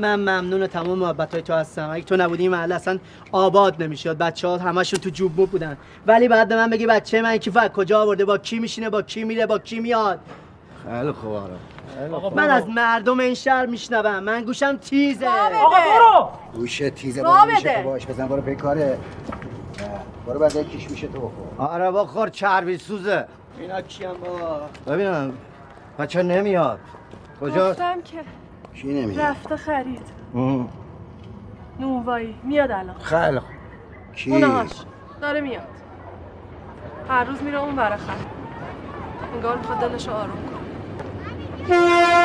[0.00, 1.90] من ممنون تمام محبت های تو هستم.
[1.92, 2.98] اگه تو نبودی این محله اصلا
[3.32, 4.18] آباد نمی‌شد.
[4.18, 5.76] بچه ها همشون تو جوب بودن.
[6.06, 9.02] ولی بعد به من بگی بچه من کیف از کجا آورده؟ با کی میشینه؟ با
[9.02, 10.20] کی میره؟ با کی میاد؟
[10.84, 12.18] خیلی خوب آره.
[12.20, 12.36] خوب.
[12.36, 14.22] من از مردم این شهر میشنوم.
[14.22, 15.28] من گوشم تیزه.
[15.28, 16.30] آقا برو.
[16.54, 18.98] گوشه تیزه میشه باش بزن برو پیکاره
[20.26, 21.66] برو بعد یکیش میشه تو بخور.
[21.68, 23.26] آره بخور چربی سوزه.
[23.60, 25.32] اینا کیم با ببینم
[25.98, 26.78] بچه نمیاد.
[27.40, 28.16] کجا؟ گفتم که
[28.74, 30.06] کی نمیاد رفته خرید.
[31.80, 32.94] نونوایی میاد الان.
[32.98, 33.42] خوب.
[34.14, 34.70] کی؟ اونهاش
[35.20, 35.68] داره میاد.
[37.08, 38.26] هر روز میره اون برای خرید.
[39.34, 42.19] انگار می‌خواد دلشو آروم کنه.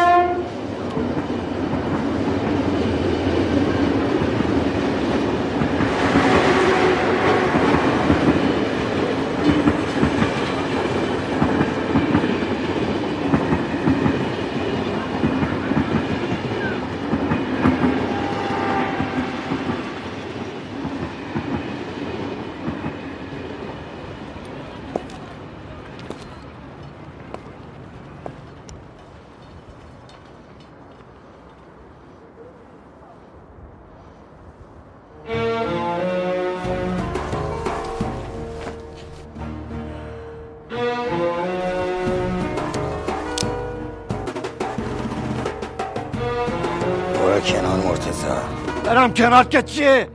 [49.05, 50.07] برم کنار که چیه؟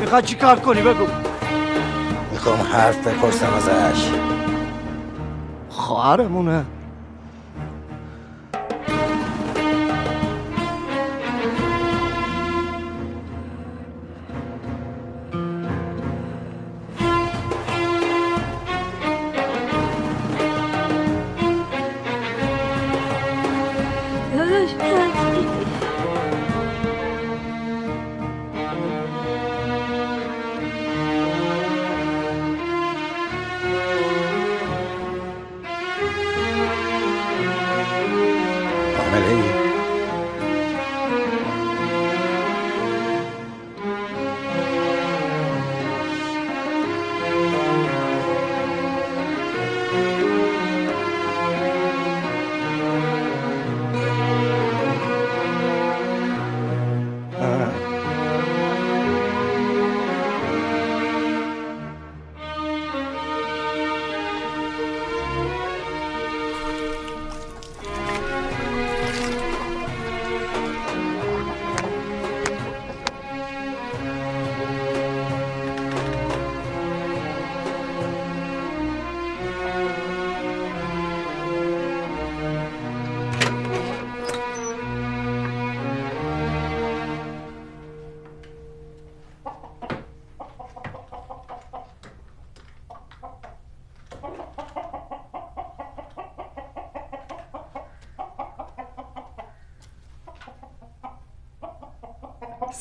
[0.00, 1.06] می‌خوای چی کار کنی؟ بگو.
[2.32, 4.08] می‌خوام حرف بپرسم ازش.
[5.68, 6.64] خواهرمونه.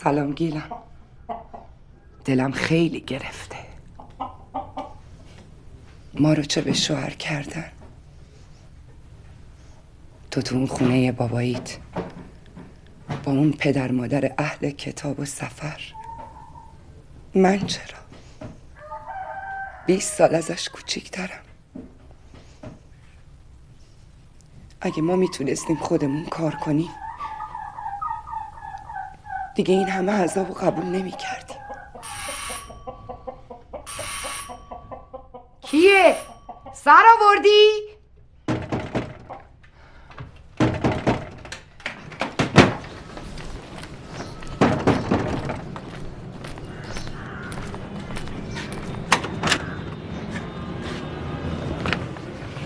[0.04, 0.70] سلام گیلم.
[2.26, 3.58] دلم خیلی گرفته.
[6.14, 7.72] ما رو چه به شوهر کردن؟
[10.32, 11.78] تو تو اون خونه باباییت
[13.24, 15.82] با اون پدر مادر اهل کتاب و سفر.
[17.36, 18.00] من چرا؟
[19.86, 21.44] بیست سال ازش کوچیکترم.
[24.82, 26.90] اگه ما می‌تونستیم خودمون کار کنیم
[29.56, 31.58] دیگه این همه عذاب و قبول نمی کردیم
[35.62, 36.16] کیه؟
[36.74, 37.94] سر آوردی؟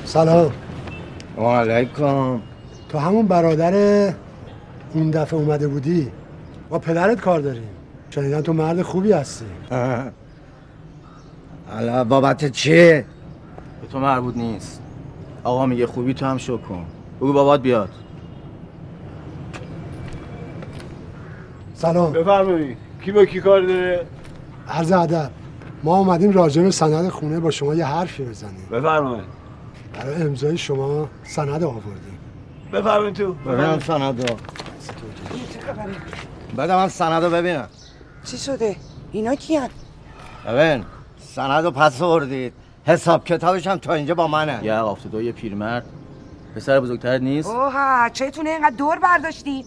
[0.06, 0.52] سلام
[1.38, 2.42] علیکم
[2.90, 3.74] تو همون برادر
[4.94, 6.12] اون دفعه اومده بودی
[6.70, 7.70] با پدرت کار داریم
[8.10, 9.46] شنیدم تو مرد خوبی هستی.
[11.70, 13.06] حالا بابت چیه؟
[13.82, 14.82] به تو مربوط نیست.
[15.44, 16.86] آقا میگه خوبی تو هم شو کن.
[17.18, 17.90] بگو بابات بیاد.
[21.74, 22.14] سلام.
[22.14, 22.78] بفرمایید.
[23.02, 24.06] کی با کی کار داره؟
[24.70, 25.32] عرض ادب
[25.84, 28.66] ما اومدیم راجع به سند خونه با شما یه حرفی بزنیم.
[28.72, 29.24] بفرمایید.
[29.94, 32.20] برای امضای شما سند آوردیم.
[32.74, 33.34] بفرمایید تو.
[33.34, 34.24] ببینم سندو
[36.58, 37.68] بده من سندو ببینم.
[38.26, 38.76] چی شده؟
[39.12, 39.70] اینا کیان؟
[40.48, 40.86] ببین
[41.20, 42.54] سندو پس آوردید.
[42.86, 44.60] حساب کتابش هم تا اینجا با منه.
[44.64, 45.86] یه آفت دو یه پیرمرد.
[46.56, 49.66] پسر بزرگترت نیست؟ اوه چتونه اینقدر دور برداشتین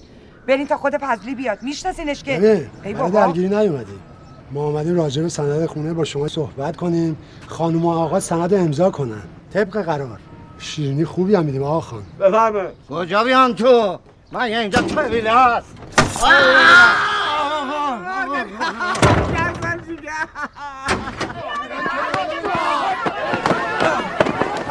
[0.49, 1.63] برین تا خود پزلی بیاد.
[1.63, 2.39] میشناسینش که.
[2.39, 3.27] ببین ای بابا.
[3.27, 4.01] درگیری نیومدیم
[4.53, 7.17] ما اومدیم راجع به سند خونه با شما صحبت کنیم.
[7.47, 9.23] خانم و آقا سند رو امضا کنن.
[9.53, 10.19] طبق قرار.
[10.59, 12.03] شیرینی خوبی هم میدیم آقا خان.
[12.21, 12.71] بفرمایید.
[12.91, 13.99] کجا بیان تو؟
[14.33, 15.77] من یه اینجا طویله هست؟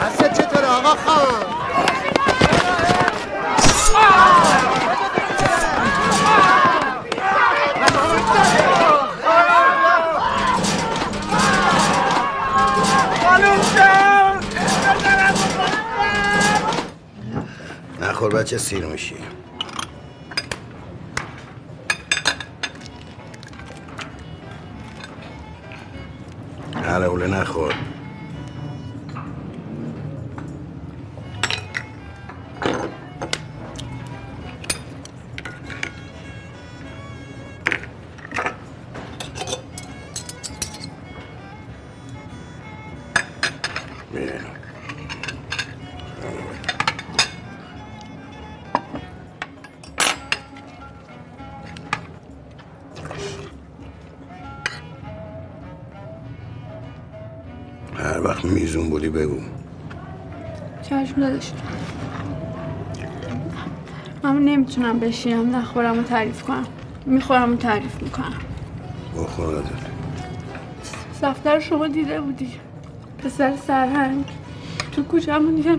[0.01, 1.45] دست چطور آقا خان؟
[18.01, 19.15] نخور بچه سیر میشی.
[26.89, 27.73] حلوله نخور
[61.39, 61.53] دادش
[64.23, 66.65] من نمی‌تونم بشینم نخورم و تعریف کنم.
[67.05, 68.39] می‌خورم و تعریف می‌کنم.
[69.17, 69.63] بخور
[71.13, 72.51] سفتر شما دیده بودی.
[73.17, 74.25] پسر سرهنگ.
[74.91, 75.77] تو کوچه‌مون دیدم.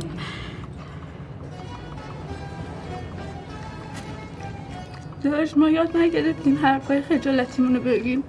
[5.23, 8.23] داداش ما یاد نگرفتیم حرفای خجالتیمون رو بگیم.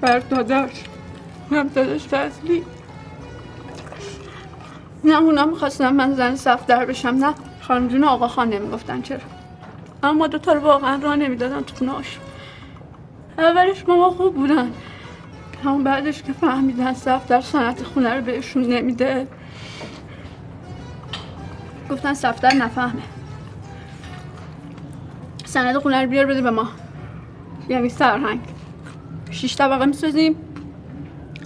[0.00, 0.84] بر داداش.
[1.50, 2.62] هم داداش فضلی.
[5.04, 7.34] نه اونا می‌خواستن من زن سفتر بشم نه.
[7.60, 9.20] خانم آقا خان نمی‌گفتن چرا.
[10.02, 12.18] اما دوتا رو واقعا راه نمی‌دادن تو خونهاش
[13.38, 14.70] اولش ماما خوب بودن.
[15.64, 19.26] همون بعدش که فهمیدن سفتر سنت خونه رو بهشون نمیده.
[21.90, 23.02] گفتن سفتر نفهمه.
[25.44, 26.68] سند خونه رو بیار بده به ما.
[27.68, 28.40] یعنی سرهنگ.
[29.30, 30.36] شیش طبقه می‌سازیم.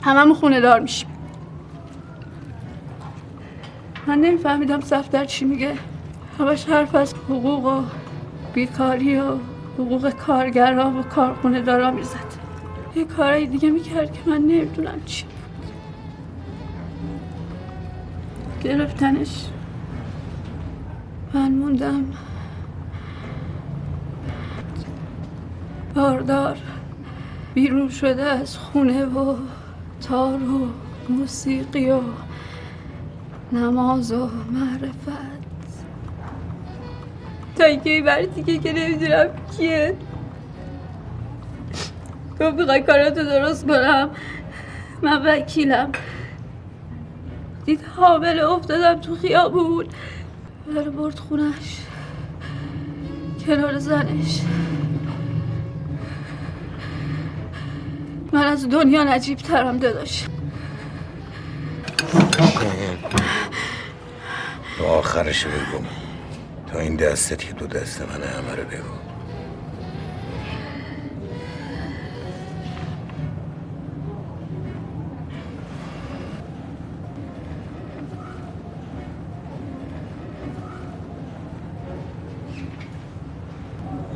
[0.03, 1.09] هممون خونه دار میشیم.
[4.07, 5.75] من نمیفهمیدم سفتر چی میگه.
[6.39, 7.83] همش حرف از حقوق و
[8.55, 9.37] بیکاری و
[9.79, 12.37] حقوق کارگرا و کارخونه دارا می‌زد.
[12.97, 15.25] یه کارهای دیگه می‌کرد که من نمی‌دونم چی
[18.65, 19.47] گرفتنش.
[21.35, 22.05] من موندم.
[25.95, 26.59] باردار.
[27.55, 29.35] بیرون شده از خونه و
[30.09, 30.69] تار و
[31.09, 32.01] موسیقی و
[33.53, 35.47] نماز و معرفت.
[37.57, 39.97] تا اینکه این بر دیگه که نمی‌دونم کیه.
[42.41, 44.11] گفت می‌خوای کاراتو درست کنم؟
[45.03, 45.93] من وکیلم.
[47.65, 49.87] دید حامله افتادم تو خیابون.
[50.75, 51.81] برو برد خونش.
[53.47, 54.41] کنار زنش.
[58.33, 60.27] من از دنیا نجیب ترم داداش.
[64.77, 65.85] تو آخرش بگو.
[66.73, 68.97] تا این دستت که دو دست من همه رو بگو.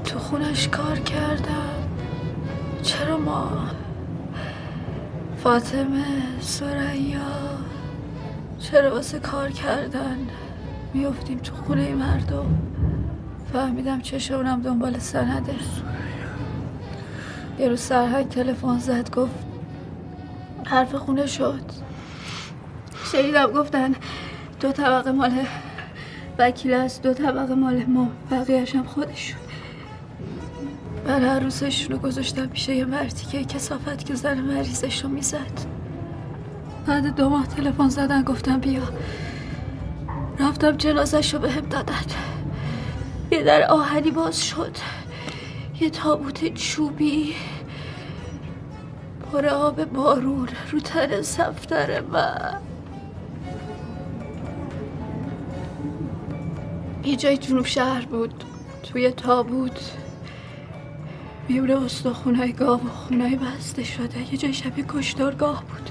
[0.05, 1.89] تو خونش کار کردم.
[2.83, 3.69] چرا ما؟
[5.37, 6.05] فاطمه
[6.41, 7.21] سریا.
[8.59, 10.29] چرا واسه کار کردن؟
[10.95, 12.47] میفتیم تو خونه مردم
[13.53, 15.55] فهمیدم چشمونم دنبال سنده
[17.59, 19.35] یه روز سرهنگ تلفن زد گفت
[20.67, 21.61] حرف خونه شد.
[23.13, 23.95] شنیدم گفتن
[24.61, 25.33] دو طبقه مال
[26.39, 29.41] وکیل است دو طبقه مال ما بقیهش هم خودشون.
[31.07, 35.61] من عروسشون رو گذاشتم پیش یه مردی که کسافت که زن مریضش رو می‌زد.
[36.87, 38.83] بعد دو ماه تلفن زدن گفتم بیا.
[40.41, 42.05] رفتم جنازش رو هم دادن.
[43.31, 44.77] یه در آهنی باز شد.
[45.81, 47.35] یه تابوت چوبی.
[49.33, 52.61] پر آب بارون رو تن سفتر من.
[57.05, 58.45] یه جای جنوب شهر بود.
[58.83, 59.93] توی تابوت.
[61.49, 64.33] میونه استخونای گاو و خونای بسته شده.
[64.33, 65.91] یه جای شبیه کشتارگاه بود.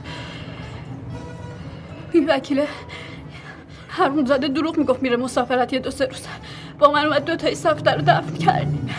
[2.13, 2.67] این وکیله
[3.89, 6.27] حروم زده دروغ می‌گفت میره مسافرت یه دو سه روز.
[6.79, 8.89] با من اومد دو تای سفتر رو دفن کردیم.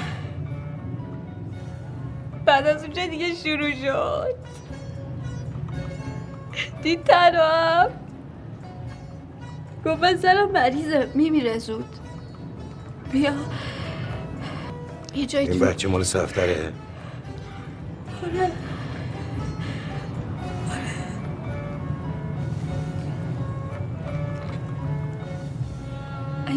[2.45, 4.35] بعد از اونجا دیگه شروع شد.
[6.83, 7.89] دید تنها
[9.87, 11.09] گفت من مریضه.
[11.15, 11.85] میمیره زود.
[13.13, 13.33] بیا.
[15.15, 16.73] یه جای این بچه مال سفتره.
[18.23, 18.53] آره.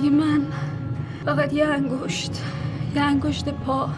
[0.04, 0.48] اگه من.
[1.26, 2.32] فقط یه انگشت
[2.96, 3.90] یه انگشت پا.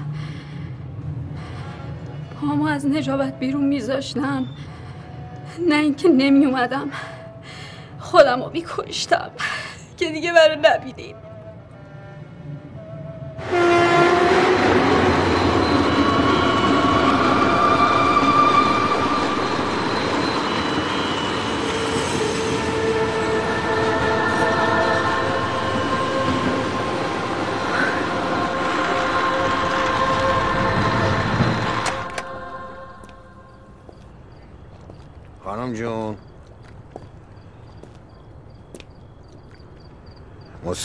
[2.41, 4.47] پامو از نجابت بیرون میذاشتم.
[5.69, 6.89] نه اینکه نمی اومدم
[7.99, 9.31] خودم رو میکشتم.
[9.97, 11.15] که دیگه برای نبینیم.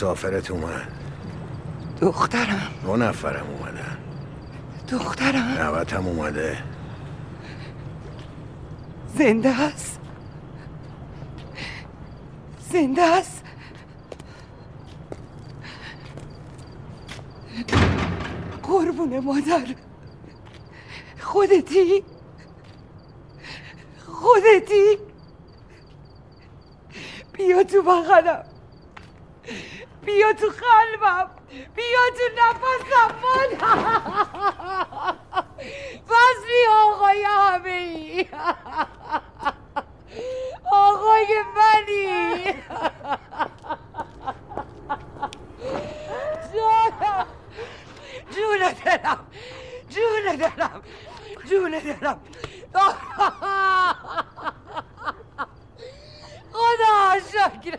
[0.00, 0.92] مسافرت اومد.
[2.00, 2.70] دخترم.
[2.84, 3.98] دو نفرم اومدن.
[4.88, 5.58] دخترم.
[5.58, 6.62] نوتم اومده.
[9.14, 10.00] زنده است
[12.72, 13.44] زنده است
[18.62, 19.74] قربون مادر.
[21.20, 22.04] خودتی؟
[24.06, 24.98] خودتی؟
[27.32, 28.49] بیا تو بغلم.
[30.04, 31.30] بیا تو قلبم.
[31.76, 33.56] بیا تو نفسم مادر
[36.08, 38.26] فصلی آقای همه ای
[40.72, 42.54] آقای منی.
[46.54, 47.26] جانم.
[48.30, 49.20] جون دلم.
[49.90, 50.82] جون دلم.
[51.48, 52.20] جون دلم.
[56.52, 57.76] خدا شکر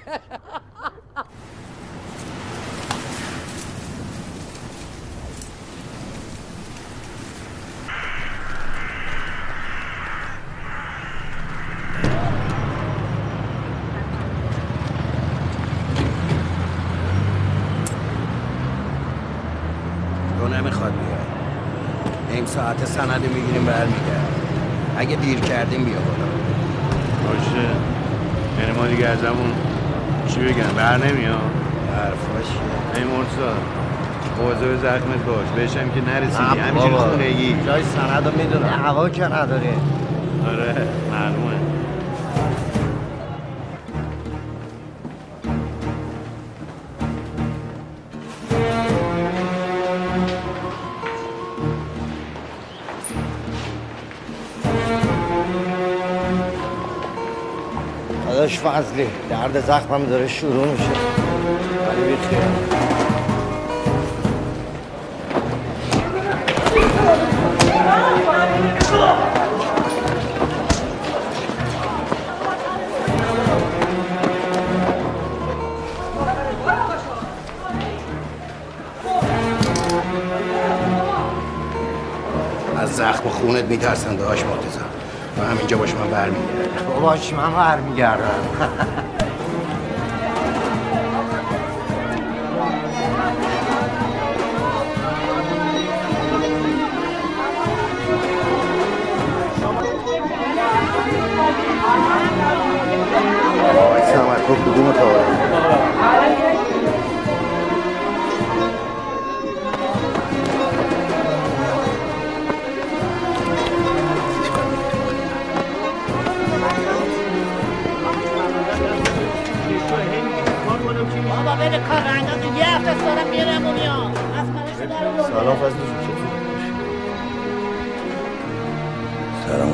[20.37, 21.27] تو نمی‌خواد بیاد
[22.31, 24.31] نیم ساعت سند می‌گیریم برمیگرد
[24.97, 26.27] اگه دیر کردیم بیا بالا.
[27.27, 27.65] باشه.
[28.59, 29.51] یعنی ما دیگه ازمون
[30.27, 31.51] چی بگم؟ بر نمیاد.
[31.97, 32.49] حرفاش
[32.95, 33.53] ای مرسا
[34.67, 35.47] به زخمت باش.
[35.55, 36.59] بهشم که نرسیدی.
[36.59, 36.93] همینجوری.
[36.93, 39.69] خونگی جای سند رو می‌دونه هوا که نداری
[40.47, 41.57] آره معلومه.
[58.63, 60.83] فضلی درد زخمم داره شروع میشه.
[61.87, 62.39] ولی بیخیر
[82.77, 85.00] از زخم خونت میترسن داشت مرتزم
[85.41, 87.01] و همینجا باش من برمیگردم.
[87.01, 88.25] باش من برمیگردم.
[103.79, 104.35] آقای سمر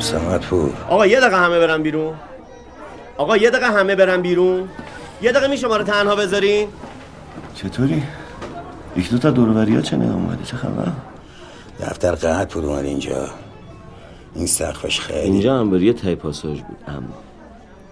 [0.08, 2.14] سمت پور آقا یه دقیقه همه برن بیرون.
[3.16, 4.68] آقا یه دقیقه همه برن بیرون.
[5.22, 6.68] یه دقیقه میشه ما رو تنها بذارین.
[7.54, 8.02] چطوری؟
[8.96, 10.92] یک دو تا دوربری ها چه اومده؟ چه خبر؟
[11.80, 13.28] دفتر قهد پور اومد اینجا.
[14.34, 16.78] این سقفش خیلی اینجا هم یه تای پاساژ بود.
[16.88, 17.14] اما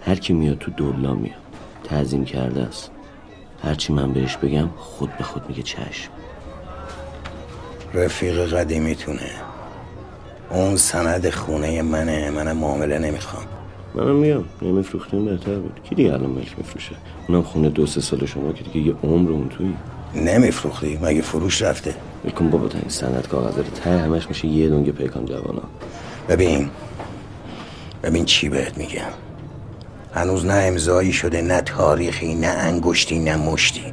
[0.05, 1.35] هر کی میاد تو دولا میاد.
[1.83, 2.91] تعظیم کرده است.
[3.63, 6.11] هرچی من بهش بگم خود به خود میگه چشم.
[7.93, 9.46] رفیق قدیمیتونه.
[10.51, 13.43] اون سند خونه منه منم معامله نمی‌خوام.
[13.95, 14.45] منم میام.
[14.61, 15.79] نمیفروختیم بهتر بود.
[15.89, 16.95] کی دیگه الان ملک میفروشه؟
[17.27, 19.73] اونم خونه دو سه سال شما که دیگه یه عمر اون توی
[20.15, 21.95] نمیفروختی مگه فروش رفته؟
[22.25, 25.61] بکن بابا تا این سند کاغذ رو ته همش میشه یه دنگ پیکان جوانا
[26.29, 26.69] ببین
[28.03, 29.01] ببین چی بهت میگم.
[30.15, 33.83] هنوز نه امضایی شده نه تاریخی نه انگشتی نه مشتی.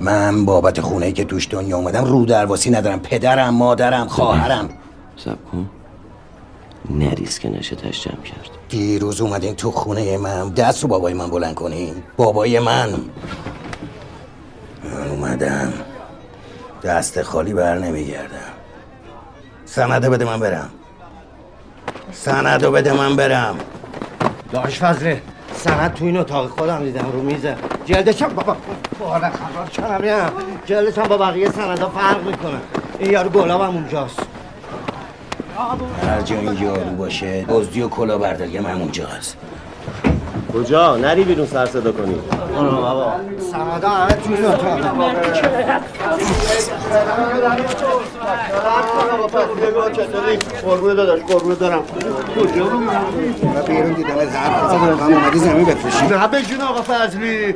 [0.00, 3.00] من بابت خونه که توش دنیا اومدم رو درواسی ندارم.
[3.00, 4.68] پدرم مادرم خواهرم.
[5.16, 5.68] سب کن.
[6.90, 8.50] نریز که نشه تش جمع کرد.
[8.68, 10.48] دیروز اومدین تو خونه من.
[10.48, 12.02] دست رو بابای من بلند کنین.
[12.16, 12.90] بابای من.
[14.84, 15.72] من اومدم.
[16.82, 18.52] دست خالی بر نمیگردم.
[19.64, 20.70] سنده بده من برم.
[22.12, 23.56] سندو بده من برم.
[24.52, 25.22] داش فضله
[25.56, 28.56] سند تو این اتاق خودم دیدم رو میزه جلدش هم بابا
[29.00, 30.32] باره خراب کنم یا
[30.66, 32.60] جلدش هم با بقیه سندا فرق می‌کنه.
[32.98, 34.20] این یارو گلابم اونجاست.
[36.02, 39.36] هر جا این یارو باشه دزدی و کلا برداری من اونجاست
[40.54, 42.14] کجا نری بیرون سر صدا کنی
[42.54, 43.12] بابا
[43.52, 44.80] سندا همه تو این اتاق
[50.62, 51.82] قربونه داداش قربونه دارم
[52.36, 52.64] کجا
[53.66, 57.54] بیرون دیدم از حرف زدم هم اومدی زمین بفروشی نه به جون آقا فضلی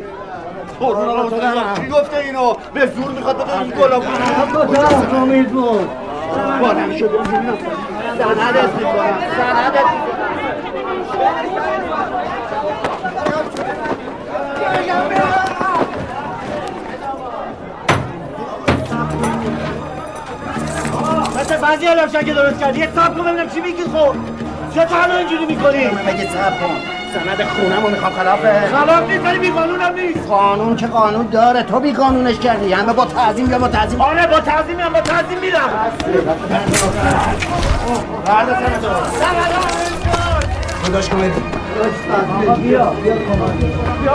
[0.80, 1.36] قربون آقا تو
[1.82, 5.88] کی گفته اینو به زور می‌خواد بده این گلا بود
[6.60, 7.58] بارم شد می‌کنم
[8.18, 8.68] سندت
[21.62, 21.86] بعضی
[22.24, 24.14] که درست کردی یه سب کن ببینم چی میگی خب
[24.74, 29.38] چه تا اینجوری می‌کنی؟ بگه سب کن سند خونم رو می‌خوام خلافه خلاف نیست ولی
[29.38, 30.28] بی قانونم نیست.
[30.28, 32.72] قانون که قانون داره تو بی قانونش کردی.
[32.72, 35.70] همه با تعظیم یا با تعظیم آره با تعظیم هم با تعظیم میرم.
[38.26, 38.88] برده سندو
[40.84, 41.32] خداش کنید
[42.62, 43.54] بیا بیا کمک
[44.02, 44.14] بیا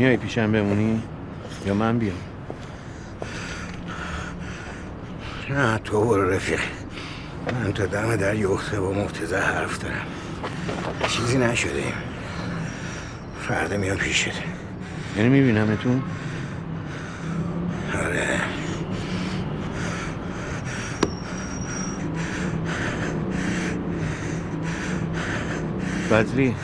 [0.00, 1.02] میای پیشم بمونی؟
[1.66, 2.16] یا من بیام؟
[5.50, 6.60] نه تو برو رفیق.
[7.52, 10.06] من تا دم در یخته با مرتزه حرف دارم.
[11.08, 11.82] چیزی نشده
[13.48, 14.42] فردا میام پیشت.
[15.16, 16.02] یعنی میبینمتون؟
[17.94, 18.40] آره.
[26.10, 26.54] بدری؟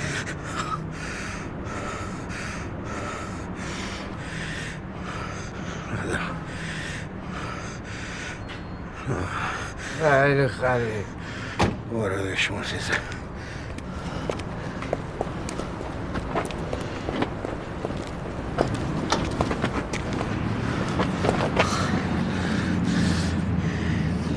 [10.49, 11.05] خیلی خیلی
[11.93, 12.93] برادش مرتزه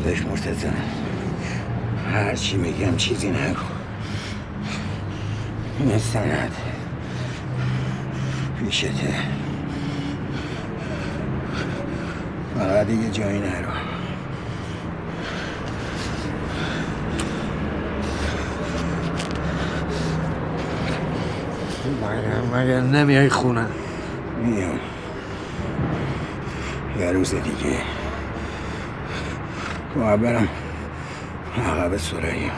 [0.03, 0.71] داداش مرتزه
[2.13, 3.59] هر چی میگم چیزی نگو.
[5.79, 6.55] این سند
[8.59, 8.89] پیشته.
[12.55, 13.78] فقط دیگه جایی نرو.
[22.53, 23.65] مگه نمیای خونه؟
[24.43, 24.79] میام.
[26.99, 27.77] یه روز دیگه.
[29.95, 30.47] باید برم
[31.57, 32.51] عقب سرایی.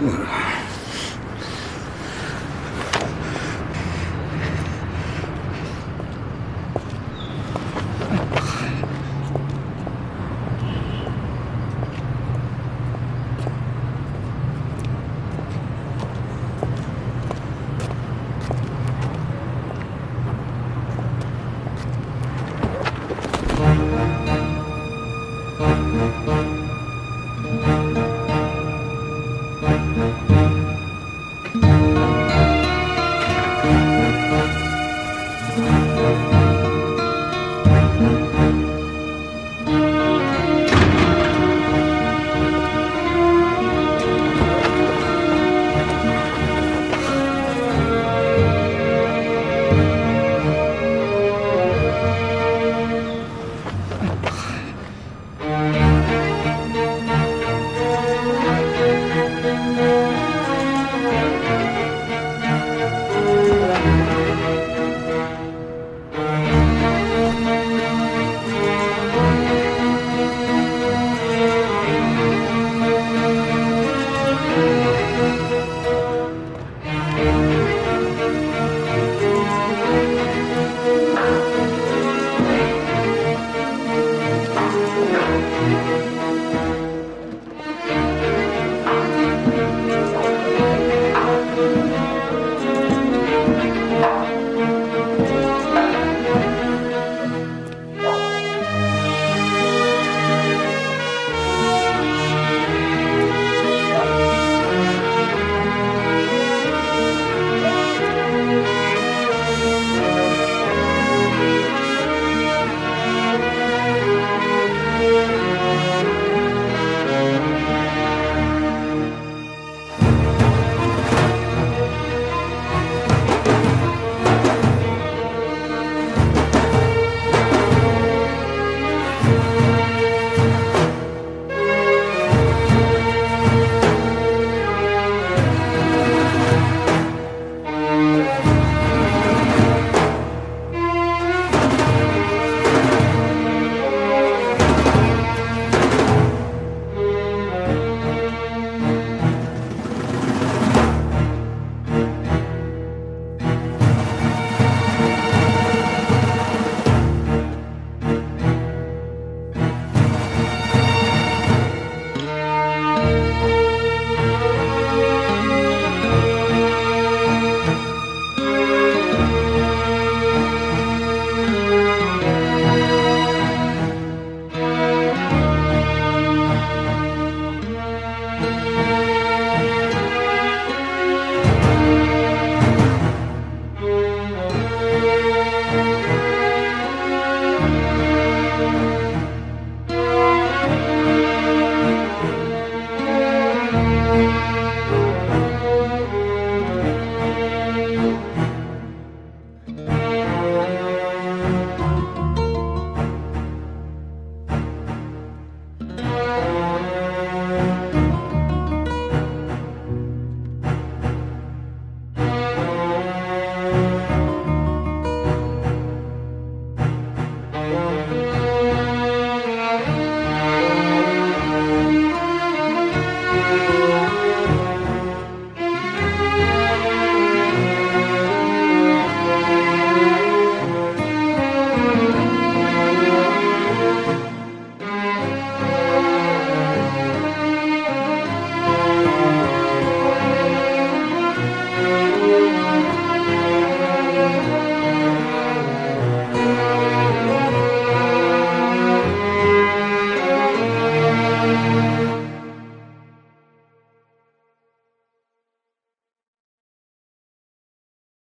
[0.00, 0.53] برو.